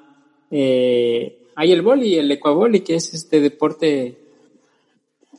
[0.50, 4.18] eh, hay el vóley el ecuavóley, que es este deporte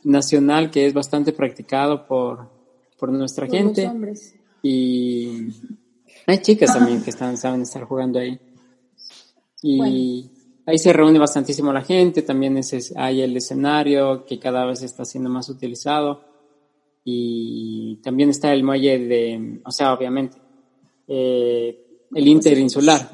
[0.05, 2.49] nacional que es bastante practicado por,
[2.97, 3.83] por nuestra Por gente.
[3.83, 4.35] Los hombres.
[4.63, 5.49] Y
[6.25, 8.39] hay chicas también que están, saben estar jugando ahí.
[9.61, 10.29] Y
[10.67, 15.05] ahí se reúne bastantísimo la gente, también es, hay el escenario que cada vez está
[15.05, 16.25] siendo más utilizado.
[17.05, 20.37] Y también está el muelle de, o sea, obviamente,
[21.07, 23.09] eh, el interinsular,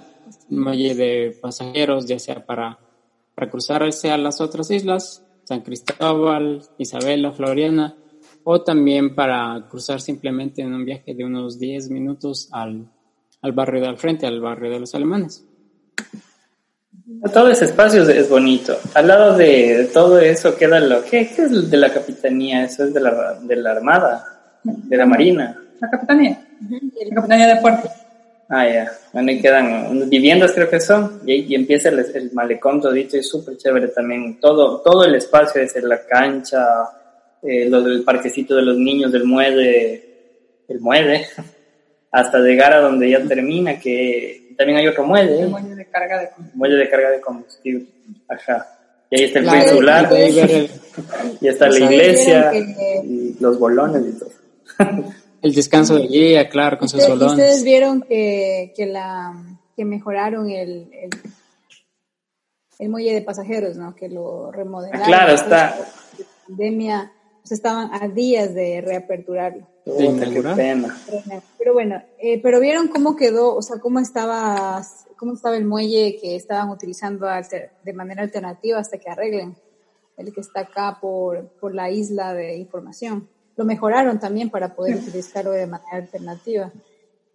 [0.50, 2.80] el muelle de pasajeros, ya sea para,
[3.36, 7.96] para cruzarse a las otras islas, San Cristóbal, Isabela, Floriana,
[8.44, 12.92] o también para cruzar simplemente en un viaje de unos 10 minutos al,
[13.44, 15.46] al barrio de al frente, al barrio de los alemanes.
[17.34, 18.78] Todo ese espacio es, bonito.
[18.94, 22.94] Al lado de, todo eso queda lo que ¿qué es de la capitanía, eso es
[22.94, 25.58] de la, de la armada, de la marina.
[25.80, 26.46] La capitanía.
[26.70, 27.90] La capitanía de puerto.
[28.50, 28.92] Ah, ya.
[29.12, 33.20] Bueno, ahí quedan unas viviendas, creo que son, y, empieza el, el malecón todito, y
[33.20, 34.40] es súper chévere también.
[34.40, 36.66] Todo, todo el espacio, desde la cancha,
[37.42, 40.04] eh, lo del parquecito de los niños, del muelle,
[40.68, 41.26] el muelle,
[42.12, 46.20] hasta llegar a donde ya termina, que también hay otro muelle, El muelle de carga
[46.22, 47.86] de muelle de carga de combustible.
[48.28, 48.68] Ajá.
[49.10, 50.72] Y ahí está el Claro, peninsular, y el,
[51.50, 51.94] está la Exacto.
[51.94, 54.32] iglesia, que- y los bolones y todo.
[55.42, 57.32] el descanso de guía, claro, con sus solones.
[57.34, 59.34] Ustedes vieron que, que la
[59.76, 61.10] que mejoraron el, el,
[62.80, 63.96] el muelle de pasajeros, ¿no?
[63.96, 65.02] Que lo remodelaron.
[65.04, 65.76] Ah, claro, está.
[65.78, 67.12] La pandemia,
[67.44, 69.68] pues estaban a días de reaperturarlo.
[70.32, 70.56] Inaugurar.
[71.60, 74.82] Pero bueno, eh, pero vieron cómo quedó, o sea, cómo estaba,
[75.18, 79.56] cómo estaba el muelle que estaban utilizando alter- de manera alternativa hasta que arreglen
[80.16, 83.28] el que está acá por, por la isla de información.
[83.58, 86.72] Lo mejoraron también para poder utilizarlo de manera alternativa.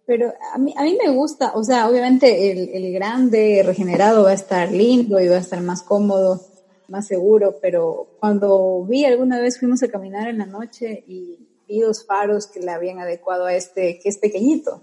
[0.05, 4.31] Pero a mí, a mí me gusta, o sea, obviamente el, el grande regenerado va
[4.31, 6.41] a estar lindo y va a estar más cómodo,
[6.89, 11.79] más seguro, pero cuando vi alguna vez fuimos a caminar en la noche y vi
[11.79, 14.81] dos faros que le habían adecuado a este, que es pequeñito.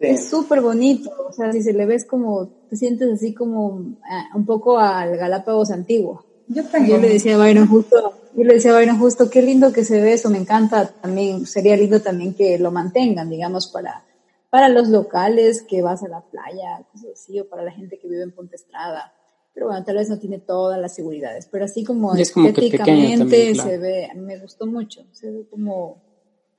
[0.00, 4.28] Es súper bonito, o sea, si se le ves como, te sientes así como ah,
[4.36, 6.24] un poco al Galápagos antiguo.
[6.46, 6.86] Yo tengo.
[6.86, 9.84] Yo le decía a Byron justo, yo le decía a Byron justo, qué lindo que
[9.84, 14.04] se ve eso, me encanta también, sería lindo también que lo mantengan, digamos, para,
[14.50, 18.08] para los locales que vas a la playa, cosas así, o para la gente que
[18.08, 19.12] vive en Ponte Estrada.
[19.58, 23.18] Pero bueno, tal vez no tiene todas las seguridades, pero así como es como estéticamente
[23.18, 23.70] también, claro.
[23.70, 26.00] se ve, me gustó mucho, se ve como,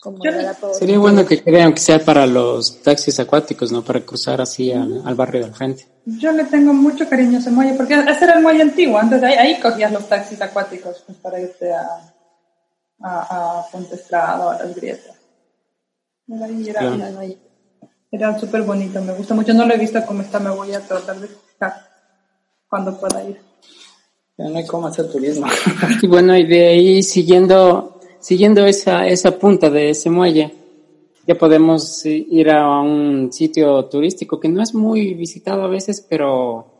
[0.01, 0.17] como
[0.73, 3.85] Sería bueno que creen que sea para los taxis acuáticos, ¿no?
[3.85, 5.87] Para cruzar así al, al barrio del frente.
[6.07, 8.97] Yo le tengo mucho cariño a ese muelle, porque ese era el muelle antiguo.
[8.97, 12.13] Antes de ahí, ahí cogías los taxis acuáticos pues, para irte a,
[12.99, 15.15] a, a Ponte Estrada o a las grietas.
[16.27, 17.35] Era, era, Claro.
[18.11, 19.53] Era súper bonito, me gusta mucho.
[19.53, 21.88] No lo he visto cómo está, me voy a tratar de fijar
[22.69, 23.37] cuando pueda ir.
[24.37, 25.47] Ya no hay cómo hacer turismo.
[26.01, 30.53] Y bueno, y de ahí siguiendo, siguiendo esa, esa punta de ese muelle,
[31.27, 36.05] ya podemos eh, ir a un sitio turístico que no es muy visitado a veces,
[36.07, 36.73] pero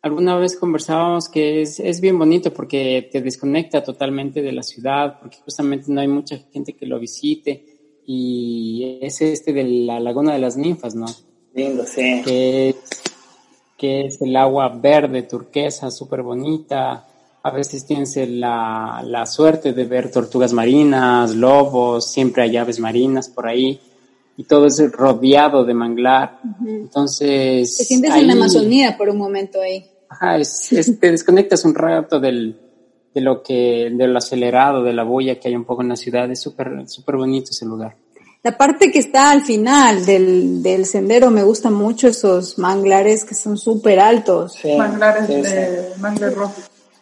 [0.00, 5.18] alguna vez conversábamos que es, es bien bonito porque te desconecta totalmente de la ciudad,
[5.20, 7.74] porque justamente no hay mucha gente que lo visite,
[8.06, 11.06] y es este de la Laguna de las Ninfas, ¿no?
[11.54, 12.22] Lindo, sí.
[12.24, 12.76] que es,
[13.76, 17.06] que es el agua verde, turquesa, súper bonita.
[17.42, 23.28] A veces tienes la, la suerte de ver tortugas marinas, lobos, siempre hay aves marinas
[23.28, 23.78] por ahí.
[24.36, 26.40] Y todo es rodeado de manglar.
[26.66, 27.76] Entonces.
[27.76, 29.84] Te sientes en la Amazonía por un momento ahí.
[30.08, 32.56] Ajá, es, es- te desconectas un rato del,
[33.14, 35.96] de lo que, de lo acelerado, de la bulla que hay un poco en la
[35.96, 36.30] ciudad.
[36.30, 37.96] Es súper, súper bonito ese lugar.
[38.44, 43.34] La parte que está al final del, del sendero me gusta mucho esos manglares que
[43.34, 44.52] son súper altos.
[44.60, 45.50] Sí, Manglares sí, sí.
[45.50, 46.54] de manglar rojo.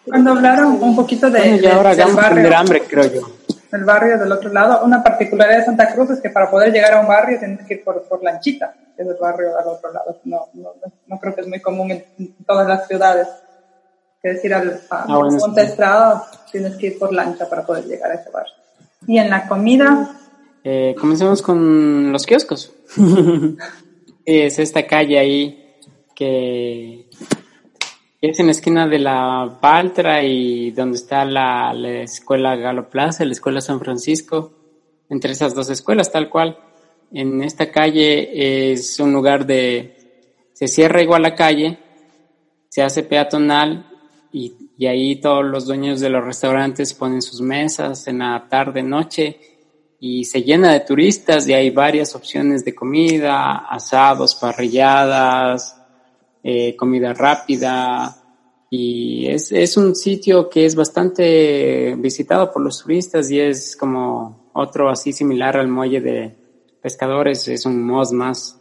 [0.07, 3.05] Cuando hablaron un poquito de, Bueno, y de- ahora del hagamos tener barrio, hambre, creo
[3.13, 3.21] yo.
[3.73, 6.95] el barrio del otro lado, una particularidad de Santa Cruz es que para poder llegar
[6.95, 9.93] a un barrio tienes que ir por, por lanchita, que es el barrio al otro
[9.93, 10.19] lado.
[10.25, 10.71] No, no,
[11.09, 13.27] no- creo que es muy común en, en todas las ciudades.
[14.23, 15.67] Es decir, al a Ah, bueno, Monte sí.
[15.71, 18.53] Estrada tienes que ir por lancha para poder llegar a ese barrio.
[19.09, 20.09] Y en la comida,
[20.65, 22.73] Eh, comencemos con los kioscos.
[24.25, 25.59] es esta calle ahí
[26.15, 27.09] que
[28.21, 33.25] es en la esquina de la Paltra y donde está la, la escuela Galo Plaza,
[33.25, 34.53] la escuela San Francisco,
[35.09, 36.59] entre esas dos escuelas, tal cual.
[37.13, 39.97] En esta calle es un lugar de,
[40.53, 41.79] se cierra igual la calle,
[42.69, 43.91] se hace peatonal
[44.33, 48.83] y, y ahí todos los dueños de los restaurantes ponen sus mesas en la tarde,
[48.83, 49.52] noche
[50.05, 55.77] y se llena de turistas y hay varias opciones de comida, asados, parrilladas,
[56.43, 58.17] eh, comida rápida
[58.69, 64.51] y es, es un sitio que es bastante visitado por los turistas y es como
[64.55, 66.37] otro así similar al muelle de
[66.83, 68.59] pescadores, es un mos más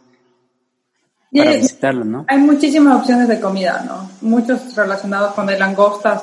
[1.36, 2.24] para visitarlo, ¿no?
[2.28, 4.08] hay muchísimas opciones de comida, ¿no?
[4.20, 6.22] Muchos relacionados con el langostas.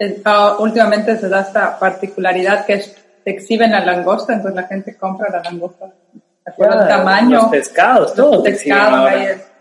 [0.00, 2.96] Eh, ah, últimamente se da esta particularidad que es,
[3.28, 5.84] te exhiben la langosta, entonces la gente compra la langosta.
[5.84, 7.36] De acuerdo al Ya, tamaño.
[7.42, 9.10] Los pescados, todo Los pescados.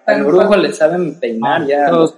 [0.06, 1.90] Al brujo le saben peinar ya.
[1.90, 2.18] Todos.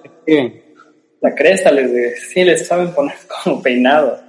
[1.22, 4.20] La cresta les, sí les saben poner como peinado.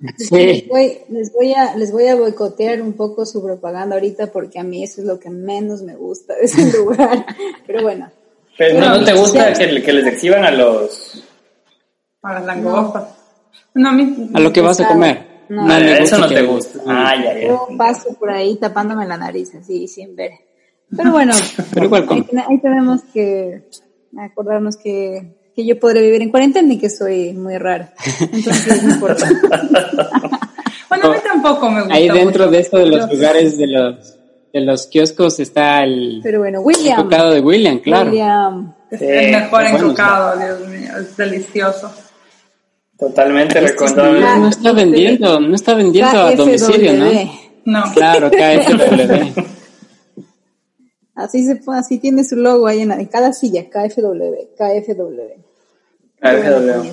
[0.00, 4.26] Les Sí, voy, les voy a, les voy a boicotear un poco su propaganda ahorita
[4.28, 7.24] porque a mí eso es lo que menos me gusta de ese lugar.
[7.66, 8.10] Pero bueno,
[8.58, 9.64] Pero no, Pero, ¿no te gusta sí.
[9.66, 11.24] que, que les exhiban a los...
[12.22, 13.04] A las langostas.
[13.74, 14.94] No, a mí, a lo que vas a Claro.
[14.94, 15.27] comer.
[15.48, 15.64] No.
[15.64, 16.78] Me eso no te gusta.
[16.86, 17.48] Ah, ya, ya.
[17.48, 20.32] yo paso por ahí tapándome la nariz así sin ver.
[20.96, 21.32] Pero bueno,
[21.74, 22.06] Pero igual
[22.48, 23.68] ahí, tenemos que
[24.18, 27.92] acordarnos que, que yo podré vivir en cuarentena y que soy muy rara.
[28.20, 29.26] Entonces no importa.
[30.88, 31.94] bueno, a mí tampoco me gusta.
[31.94, 32.50] Ahí dentro mucho.
[32.50, 34.14] de esto de los Yo- lugares de los
[34.52, 37.02] de los kioscos está el, Pero bueno, el William.
[37.02, 38.10] cocado de William, claro.
[38.10, 38.74] William.
[38.90, 41.92] Es Sí, el mejor bueno, encucado, Dios mío, es delicioso.
[42.98, 44.20] Totalmente recomendable.
[44.20, 47.06] no, no está vendiendo, no está vendiendo a domicilio, ¿no?
[47.64, 49.42] No, Claro, KFW.
[51.14, 55.42] Así se pone, así tiene su logo ahí en, cada silla, KFW, KFW.
[56.20, 56.90] KFW.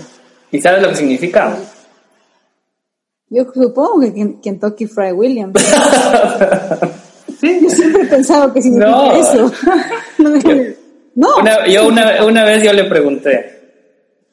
[0.51, 1.55] ¿Y sabes lo que significa?
[3.29, 5.53] Yo supongo que Ken- Kentucky Fried William.
[7.39, 9.11] sí, Yo siempre he pensado que significa No.
[9.15, 9.51] eso.
[10.17, 10.75] No, me-
[11.15, 13.45] no, Una, yo una, una vez yo le pregunté.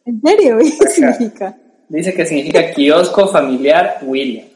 [0.07, 1.55] en serio, ¿qué significa?
[1.93, 4.47] Dice que significa kiosco familiar William.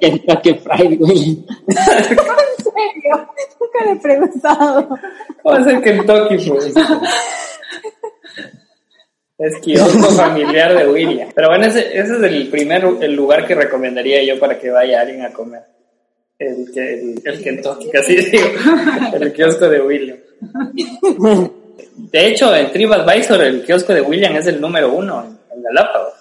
[0.00, 1.44] Kentucky Fried William.
[1.66, 3.28] ¿En serio?
[3.60, 4.88] Nunca le he preguntado.
[5.42, 6.74] ¿Cómo es el Kentucky, pues?
[9.38, 11.28] Es kiosco familiar de William.
[11.34, 15.00] Pero bueno, ese, ese es el primer el lugar que recomendaría yo para que vaya
[15.00, 15.62] alguien a comer.
[16.38, 18.44] El, que- el, el Kentucky, casi digo.
[19.14, 20.18] El kiosco de William.
[21.96, 26.14] De hecho, en TripAdvisor el kiosco de William es el número uno en, Galápagos.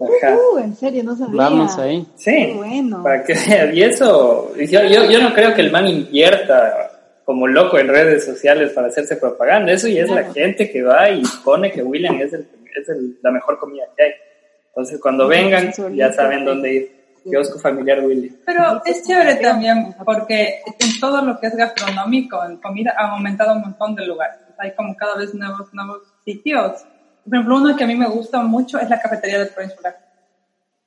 [0.00, 0.36] Ajá.
[0.36, 1.34] Uh, en serio, no sabía.
[1.36, 2.04] Vamos ahí.
[2.16, 3.02] Sí, Qué bueno.
[3.02, 3.34] para que
[3.72, 6.90] y eso, yo, yo, yo no creo que el man invierta
[7.24, 11.08] como loco en redes sociales para hacerse propaganda, eso y es la gente que va
[11.10, 14.10] y pone que William es, el, es el- la mejor comida que hay.
[14.68, 17.03] Entonces cuando vengan ya saben dónde ir.
[17.24, 18.36] Kiosco familiar William.
[18.44, 23.54] Pero es chévere también porque en todo lo que es gastronómico, en comida, han aumentado
[23.54, 24.36] un montón de lugares.
[24.58, 26.84] Hay como cada vez nuevos, nuevos sitios.
[27.24, 29.96] Por ejemplo, uno que a mí me gusta mucho es la cafetería del Peninsular.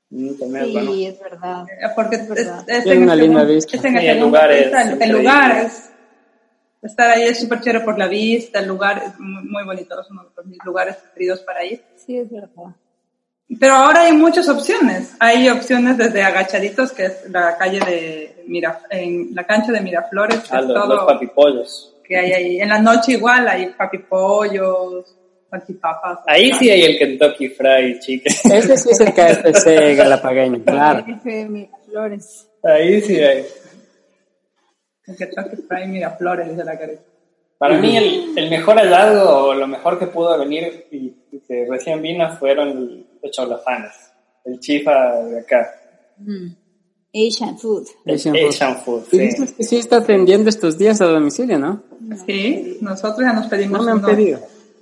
[0.09, 0.91] Mm, también es bueno.
[0.93, 1.65] Sí, es verdad.
[1.69, 2.63] Eh, Porque es, verdad.
[2.69, 3.75] es Tiene en una el linda vista.
[3.77, 5.91] es en el Sí, el lugar es el- lugar es
[6.81, 10.09] estar ahí es súper chévere por la vista, el lugar es muy, muy bonito, es
[10.09, 11.83] uno de mis lugares preferidos para ir.
[11.97, 12.73] Sí, es verdad.
[13.59, 15.15] Pero ahora hay muchas opciones.
[15.19, 20.39] Hay opciones desde Agachaditos, que es la calle de Mira, en la cancha de Miraflores,
[20.39, 21.95] que Ah, es los, todo los papipollos.
[22.03, 22.61] que hay ahí.
[22.61, 25.15] En la noche igual hay papipollos,
[25.49, 26.19] salchipapas.
[26.27, 28.33] Ahí sí hay el Kentucky Fried Chicken.
[28.53, 31.05] Ese sí es el KFC galapagueño, claro.
[31.23, 32.49] Miraflores.
[32.63, 33.45] Ahí sí hay.
[35.07, 37.01] El que traje Fry Miraflores, dice la carita.
[37.57, 41.13] Para mí el, el mejor hallazgo o lo mejor que pudo venir y
[41.47, 43.91] que recién vino fueron los cholafanes.
[44.45, 45.69] El chifa de acá.
[46.17, 46.47] Mm.
[47.27, 47.87] Asian food.
[48.05, 48.47] Asian food.
[48.49, 49.53] Asian food, Y sí.
[49.57, 51.83] que sí está atendiendo estos días a domicilio, ¿no?
[52.25, 54.07] Sí, nosotros ya nos pedimos No me han uno.
[54.07, 54.39] pedido.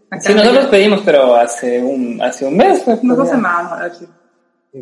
[0.10, 2.82] Acá Sí, nosotros pedimos, pero hace un, hace un mes.
[2.84, 4.06] pues, Unas dos pues, semanas, a ver si.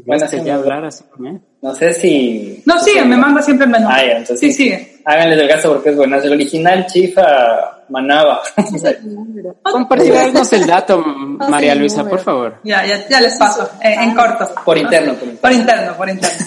[0.05, 0.59] Bueno, Este, sí, ya no.
[0.61, 1.41] hablar así con él.
[1.61, 2.63] No sé si...
[2.65, 3.87] No, sigue, me manda siempre el menú.
[3.89, 5.01] Ah, ya, entonces sí, sigue.
[5.05, 6.17] Háganles el gasto porque es bueno.
[6.17, 8.41] Es el original chifa manaba.
[9.63, 11.04] Compartirnos el dato,
[11.50, 12.60] María Luisa, por favor.
[12.63, 14.50] Ya, ya, ya les paso, eh, en corto.
[14.63, 15.39] Por interno, por interno.
[15.41, 16.46] Por interno, por interno.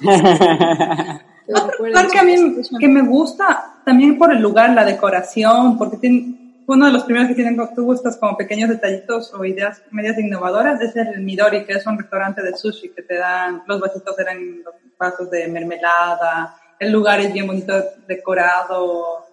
[1.48, 2.34] Otro lugar que a mí
[2.78, 7.28] que me gusta, también por el lugar, la decoración, porque tiene, uno de los primeros
[7.28, 11.72] que tienen tuvo estos como pequeños detallitos o ideas medias innovadoras es el Midori, que
[11.72, 16.54] es un restaurante de sushi que te dan, los vasitos eran los vasos de mermelada,
[16.78, 17.72] el lugar es bien bonito
[18.06, 19.27] decorado,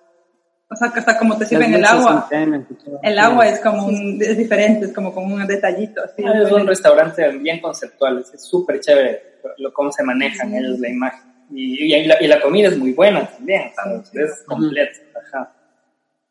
[0.76, 2.28] o sea, que hasta como te sirven el agua.
[2.32, 3.08] y.
[3.08, 6.02] El agua es como un, es diferente, es como con un detallito.
[6.04, 10.80] Así, Ah, es un restaurante bien conceptual, es súper chévere lo, cómo se manejan ellos
[10.80, 11.22] la imagen.
[11.52, 15.00] Y, y, la, y la comida es muy buena también, o sea, es completa.
[15.28, 15.54] Ajá.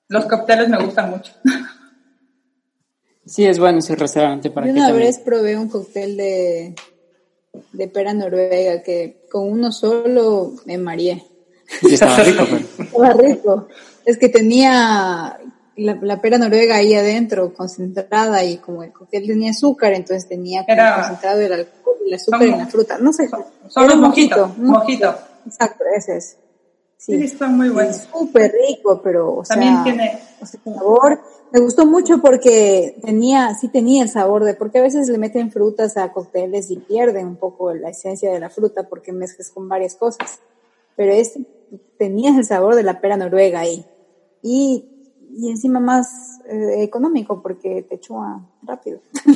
[0.08, 1.32] Los cócteles me gustan mucho.
[3.26, 6.74] Sí, es bueno ese restaurante para Yo una también- vez probé un cóctel de,
[7.72, 11.22] de pera noruega que con uno solo me mareé.
[11.80, 12.58] Sí, estaba rico, pero...
[12.84, 13.68] Estaba rico.
[14.04, 15.38] Es que tenía
[15.76, 20.64] la, la pera noruega ahí adentro, concentrada, y como el cóctel tenía azúcar, entonces tenía
[20.68, 22.98] Era- concentrado el alcohol y el azúcar Como- en la fruta.
[22.98, 23.28] No sé.
[23.68, 25.14] Solo un mojito, un mojito.
[25.46, 26.36] Exacto, ese es.
[26.96, 27.92] Sí, está muy bueno.
[27.92, 31.20] Sí, Súper rico, pero, o También sea, tiene- o sea, el sabor.
[31.52, 35.52] Me gustó mucho porque tenía, sí tenía el sabor de, porque a veces le meten
[35.52, 39.68] frutas a cócteles y pierden un poco la esencia de la fruta porque mezclas con
[39.68, 40.38] varias cosas.
[40.96, 41.44] Pero este
[41.98, 43.84] tenías el sabor de la pera noruega ahí.
[44.46, 44.84] Y,
[45.38, 49.00] y encima más eh, económico porque te chua rápido.
[49.26, 49.32] o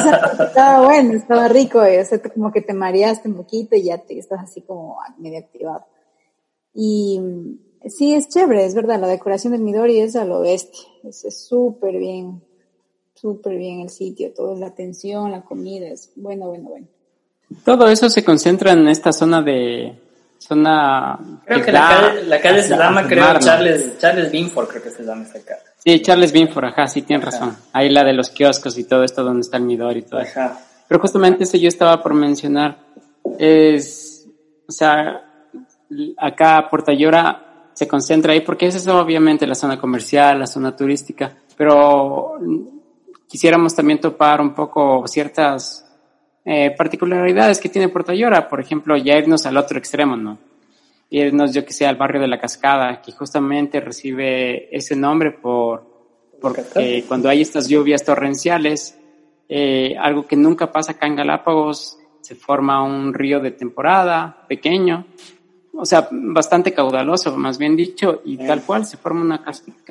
[0.00, 3.82] sea, estaba bueno, estaba rico, eh, o sea, como que te mareaste un poquito y
[3.82, 5.84] ya te estás así como medio activado.
[6.72, 7.20] Y
[7.86, 11.98] sí, es chévere, es verdad, la decoración del Midori es a lo bestia, es súper
[11.98, 12.40] bien,
[13.14, 16.86] súper bien el sitio, toda la atención, la comida, es bueno, bueno, bueno.
[17.64, 19.98] Todo eso se concentra en esta zona de...
[20.42, 21.18] Zona...
[21.44, 23.38] Creo que da la calle, la calle se llama, creo.
[23.38, 25.62] Charles, Charles Binford, creo que se llama esta calle.
[25.78, 27.38] Sí, Charles Binford, ajá, sí, tienes Ajá.
[27.38, 27.56] razón.
[27.72, 30.40] Ahí la de los kioscos y todo esto donde está el Midori y todo eso.
[30.40, 30.58] Ajá.
[30.88, 32.76] Pero justamente eso yo estaba por mencionar.
[33.38, 34.26] Es,
[34.68, 35.22] o sea,
[36.18, 40.76] acá Puerto Llora se concentra ahí porque esa es obviamente la zona comercial, la zona
[40.76, 42.38] turística, pero
[43.26, 45.84] quisiéramos también topar un poco ciertas
[46.44, 50.38] eh, particularidades que tiene Puerto Llora, por ejemplo, ya irnos al otro extremo, ¿no?
[51.10, 55.84] Irnos, yo que sé, al barrio de la Cascada, que justamente recibe ese nombre por,
[56.40, 58.98] porque cuando hay estas lluvias torrenciales,
[59.48, 65.06] eh, algo que nunca pasa acá en Galápagos, se forma un río de temporada pequeño,
[65.74, 69.44] o sea, bastante caudaloso, más bien dicho, y tal cual se forma una,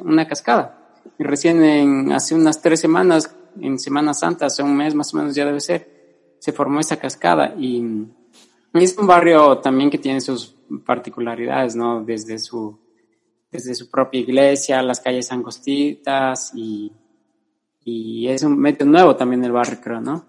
[0.03, 0.77] una cascada.
[1.17, 5.17] Y recién en, hace unas tres semanas, en Semana Santa, hace un mes más o
[5.17, 5.90] menos ya debe ser,
[6.41, 8.07] se formó esa cascada y
[8.73, 12.03] es un barrio también que tiene sus particularidades, ¿no?
[12.03, 12.79] Desde su,
[13.51, 16.91] desde su propia iglesia, las calles angostitas y,
[17.85, 20.25] y es un medio nuevo también el barrio, creo, ¿no?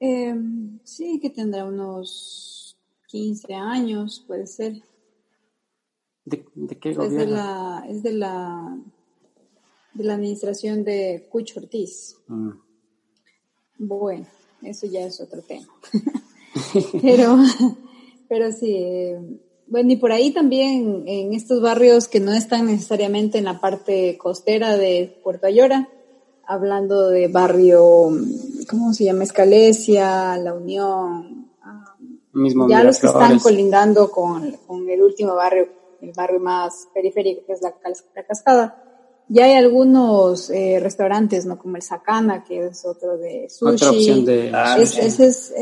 [0.00, 0.34] Eh,
[0.84, 2.76] sí, que tendrá unos
[3.06, 4.82] 15 años, puede ser.
[6.26, 7.34] ¿De, de qué Es de gobierno?
[7.36, 8.78] la, es de la,
[9.94, 12.18] de la administración de Cucho Ortiz.
[12.26, 12.50] Mm.
[13.78, 14.26] Bueno,
[14.62, 15.68] eso ya es otro tema.
[17.02, 17.38] pero,
[18.28, 19.14] pero sí,
[19.66, 24.16] bueno, y por ahí también en estos barrios que no están necesariamente en la parte
[24.18, 25.88] costera de Puerto Ayora,
[26.46, 28.10] hablando de barrio,
[28.68, 29.24] ¿cómo se llama?
[29.24, 31.48] Escalesia, La Unión,
[32.32, 35.68] Mismo ya los que están colindando con, con el último barrio,
[36.00, 37.74] el barrio más periférico, que es la,
[38.14, 38.84] la Cascada,
[39.28, 41.58] ya hay algunos eh, restaurantes, ¿no?
[41.58, 43.74] Como el Sakana, que es otro de sushi.
[43.74, 44.50] Otra opción de...
[44.54, 45.00] Ah, Es- sí.
[45.02, 45.52] es- es-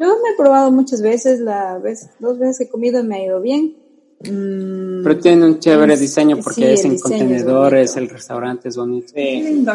[0.00, 3.24] yo me he probado muchas veces, la vez, dos veces que he comido me ha
[3.24, 3.76] ido bien.
[4.20, 8.08] Mm, Pero tiene un chévere es- diseño sí, porque es el en es contenedores, el
[8.08, 9.08] restaurante es bonito.
[9.14, 9.42] Sí.
[9.42, 9.72] Lindo.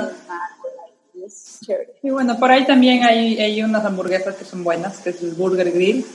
[1.26, 1.94] es chévere.
[2.04, 5.32] Y bueno, por ahí también hay, hay unas hamburguesas que son buenas, que es el
[5.32, 6.06] Burger Grill.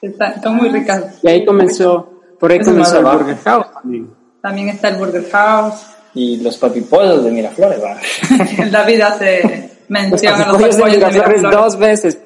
[0.00, 1.18] que están- son muy ricas.
[1.22, 3.04] Y ahí comenzó, por ahí comenzó el.
[3.04, 4.10] Burger House también.
[4.40, 5.86] También está el Burger House.
[6.14, 7.98] Y los papipollos de Miraflores, va.
[8.70, 11.52] David hace mención a los Pollos de Miraflores Miraflores.
[11.52, 12.18] dos veces.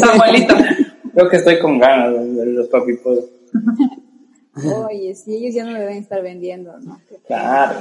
[0.00, 0.54] Samuelito.
[1.14, 3.24] Creo que estoy con ganas de los papipollos.
[4.88, 7.00] Oye, si ellos ya no deben estar vendiendo, ¿no?
[7.26, 7.80] Claro.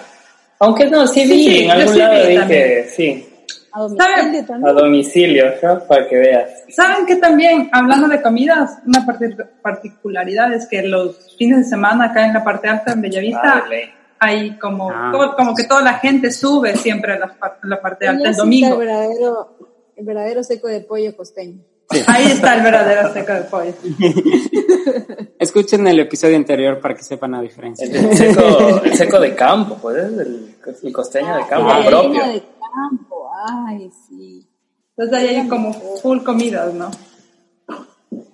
[0.60, 3.26] Aunque no, sí Sí, vi, sí, en algún sí lado vi que sí,
[3.74, 4.66] A domicilio ¿Saben?
[4.68, 5.80] a domicilio, ¿no?
[5.86, 6.50] para que veas.
[6.70, 12.06] ¿Saben que también, hablando de comidas, una partic- particularidad es que los fines de semana
[12.06, 13.90] acá en la parte alta, en Bellavista, ley.
[14.24, 15.10] Hay como, Ah.
[15.12, 18.30] todo- como que toda la gente sube siempre a la, par- a la parte alta
[18.30, 18.74] el domingo.
[18.74, 19.58] El verdadero,
[19.96, 21.60] el verdadero seco de pollo costeño.
[22.08, 23.74] Ahí está el verdadero seco de pollo.
[25.40, 27.86] Escuchen el episodio anterior para que sepan la diferencia.
[27.88, 31.86] El, el seco, el seco de campo, pues, es el, el costeño de campo La
[31.86, 32.24] propio.
[32.28, 33.30] de campo,
[33.68, 34.48] ay, sí.
[34.96, 36.92] Entonces ahí hay como full comidas, ¿no?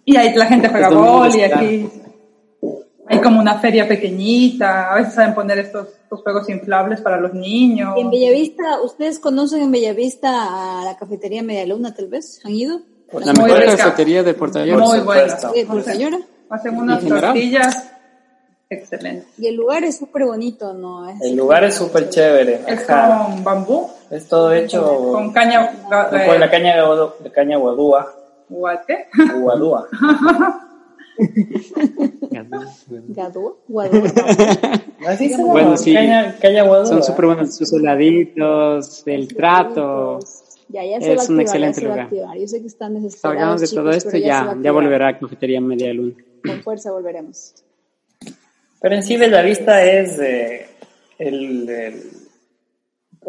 [0.04, 1.60] Y ahí la gente juega boli está.
[1.60, 1.90] aquí.
[3.10, 7.34] Hay como una feria pequeñita, a veces saben poner estos, estos juegos inflables para los
[7.34, 7.94] niños.
[7.98, 12.42] Y en Bellavista, ¿ustedes conocen en Bellavista a la cafetería Media Luna, tal vez?
[12.44, 12.82] ¿Han ido?
[13.14, 13.78] La Muy mejor rica.
[13.78, 14.84] cafetería de Puerto Vallarta.
[14.84, 15.22] Muy buena.
[15.30, 15.52] supuesto.
[15.54, 16.18] ¿De Puerto Ayora?
[16.50, 17.92] Hacen unas tortillas
[18.70, 19.28] excelentes.
[19.38, 21.10] Y el lugar es súper bonito, ¿no?
[21.10, 22.62] Es- El lugar es súper chévere.
[22.68, 23.26] Es Ajá.
[23.26, 28.14] con bambú, Es todo hecho con caña, con eh, la caña, de de caña guadúa.
[28.50, 29.08] guate.
[29.40, 29.88] Guadúa.
[33.10, 33.56] Gadúa.
[35.08, 35.94] Así se Bueno, sí.
[35.94, 36.36] Caña.
[36.86, 40.20] Son súper buenos sus heladitos, el trato.
[40.70, 42.06] Ya, ya se Es un excelente ya se va a lugar.
[42.08, 42.38] activar.
[42.38, 43.38] Yo sé que están desesperados.
[43.40, 46.16] Salgamos de todo esto ya, ya volverá a Cafetería Media Luna.
[46.46, 47.54] Con fuerza volveremos.
[48.82, 50.66] Pero en sí Bellavista es eh,
[51.18, 52.04] el, el-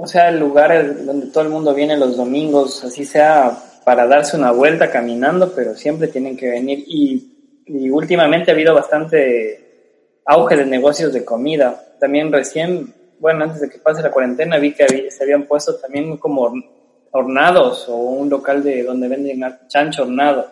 [0.01, 4.37] o sea, el lugar donde todo el mundo viene los domingos, así sea para darse
[4.37, 6.85] una vuelta caminando, pero siempre tienen que venir.
[6.87, 7.38] Y,
[7.69, 11.85] y últimamente ha habido bastante auge de negocios de comida.
[12.01, 15.77] También recién, bueno, antes de que pase la cuarentena, vi que había- se habían puesto
[15.77, 16.67] también como horn-
[17.11, 20.51] hornados o un local de donde venden chancho hornado.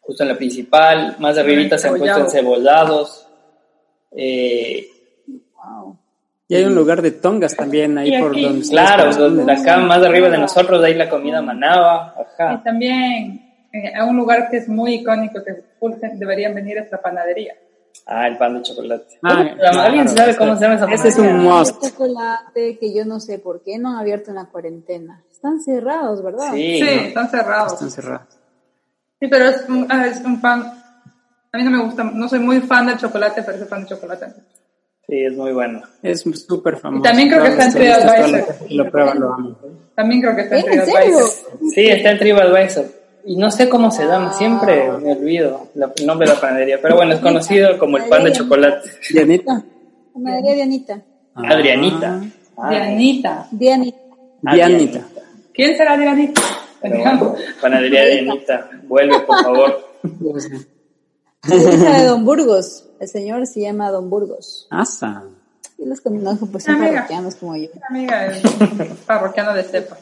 [0.00, 3.26] Justo en la principal, más arribita se han puesto encebollados.
[4.16, 4.86] Eh,
[5.26, 5.96] Wow.
[6.48, 9.76] Y hay un lugar de tongas también ahí Y por aquí, donde claro, donde acá
[9.78, 14.48] más arriba de nosotros, de ahí la comida manaba, Y también eh, a un lugar
[14.50, 15.64] que es muy icónico que
[16.14, 17.54] deberían venir es la panadería.
[18.06, 19.18] Ah, el pan de chocolate.
[19.22, 21.40] Ah, ¿Alguien claro, sabe cómo se llama esa Ese es panadería?
[21.50, 21.82] un must.
[21.84, 25.22] chocolate que yo no sé por qué no han abierto en la cuarentena.
[25.30, 26.52] Están cerrados, ¿verdad?
[26.52, 27.02] Sí, Sí, ¿no?
[27.02, 27.72] están cerrados.
[27.74, 28.28] Están cerrados.
[29.20, 30.62] Sí, pero es un, ah, es un pan.
[31.52, 33.88] A mí no me gusta, no soy muy fan del chocolate, pero ese pan de
[33.88, 34.26] chocolate.
[35.06, 35.82] sí, es muy bueno.
[36.02, 37.00] Es súper famoso.
[37.00, 38.70] Y también creo que está en TripAdvisor.
[38.70, 39.56] Lo prueba, lo ama.
[39.94, 40.64] También creo que está ¿En?
[40.64, 41.30] TripAdvisor.
[41.74, 43.01] Sí, está en TripAdvisor.
[43.24, 46.78] Y no sé cómo se llama, siempre me olvido el nombre de la panadería.
[46.82, 48.90] Pero bueno, es conocido como el pan de chocolate.
[49.10, 49.64] Dianita.
[50.12, 51.02] Panadería Dianita.
[51.34, 52.20] Adrianita.
[52.56, 53.48] Ah, Dianita.
[53.50, 53.98] Dianita.
[54.42, 55.00] Dianita.
[55.54, 56.42] ¿Quién será Dianita?
[56.82, 58.70] bueno, panadería Adrianita.
[58.84, 59.92] Vuelve, por favor.
[61.44, 62.86] Esa de Don Burgos.
[63.00, 64.66] El señor se llama Don Burgos.
[64.70, 65.24] Asa.
[65.78, 67.68] Y los conozco, pues son parroquianos como yo.
[67.88, 68.42] Amiga, el
[69.06, 69.96] parroquiano de Cepa.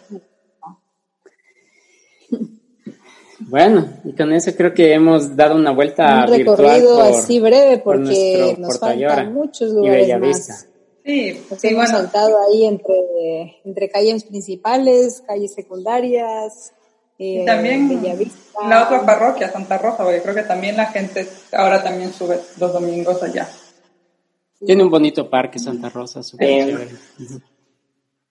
[3.50, 7.78] Bueno, y con eso creo que hemos dado una vuelta Un recorrido por, así breve
[7.78, 10.52] por porque nos faltan muchos y lugares Bellavista.
[10.52, 10.66] más.
[11.04, 11.98] Sí, Nos sí, hemos bueno.
[11.98, 16.72] saltado ahí entre, entre calles principales, calles secundarias,
[17.18, 18.38] eh, Y también Bellavista.
[18.68, 22.72] la otra parroquia, Santa Rosa, porque creo que también la gente ahora también sube los
[22.72, 23.48] domingos allá.
[24.64, 26.88] Tiene un bonito parque Santa Rosa, súper Bien.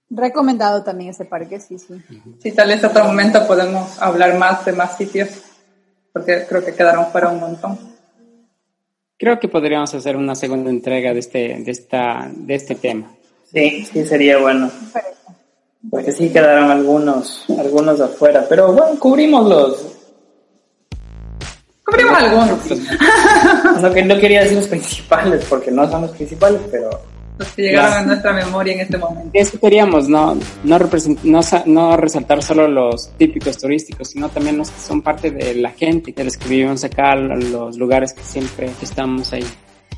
[0.09, 2.01] Recomendado también ese parque, sí, sí.
[2.41, 5.29] Si tal vez otro momento podemos hablar más de más sitios,
[6.11, 7.77] porque creo que quedaron fuera un montón.
[9.17, 13.11] Creo que podríamos hacer una segunda entrega de este, de esta, de este tema.
[13.51, 14.71] Sí, sí sería bueno.
[15.91, 18.45] Porque sí quedaron algunos, algunos afuera.
[18.49, 19.95] Pero bueno, cubrimos los.
[21.85, 26.89] Cubrimos algunos, No, que no quería decir los principales, porque no son los principales, pero
[27.39, 29.29] los que llegaron a nuestra memoria en este momento.
[29.33, 30.79] Eso queríamos, no, no,
[31.23, 35.71] no, no resaltar solo los típicos turísticos, sino también los que son parte de la
[35.71, 39.45] gente, que les que vivimos acá, los lugares que siempre estamos ahí.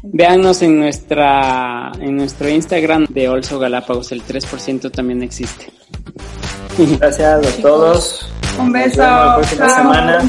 [0.03, 5.65] Véanos en nuestra en nuestro Instagram de Also Galápagos, el 3% también existe.
[6.77, 8.27] gracias a todos.
[8.59, 9.01] Un Nos beso.
[9.01, 9.75] vemos la próxima Chao.
[9.75, 10.21] semana.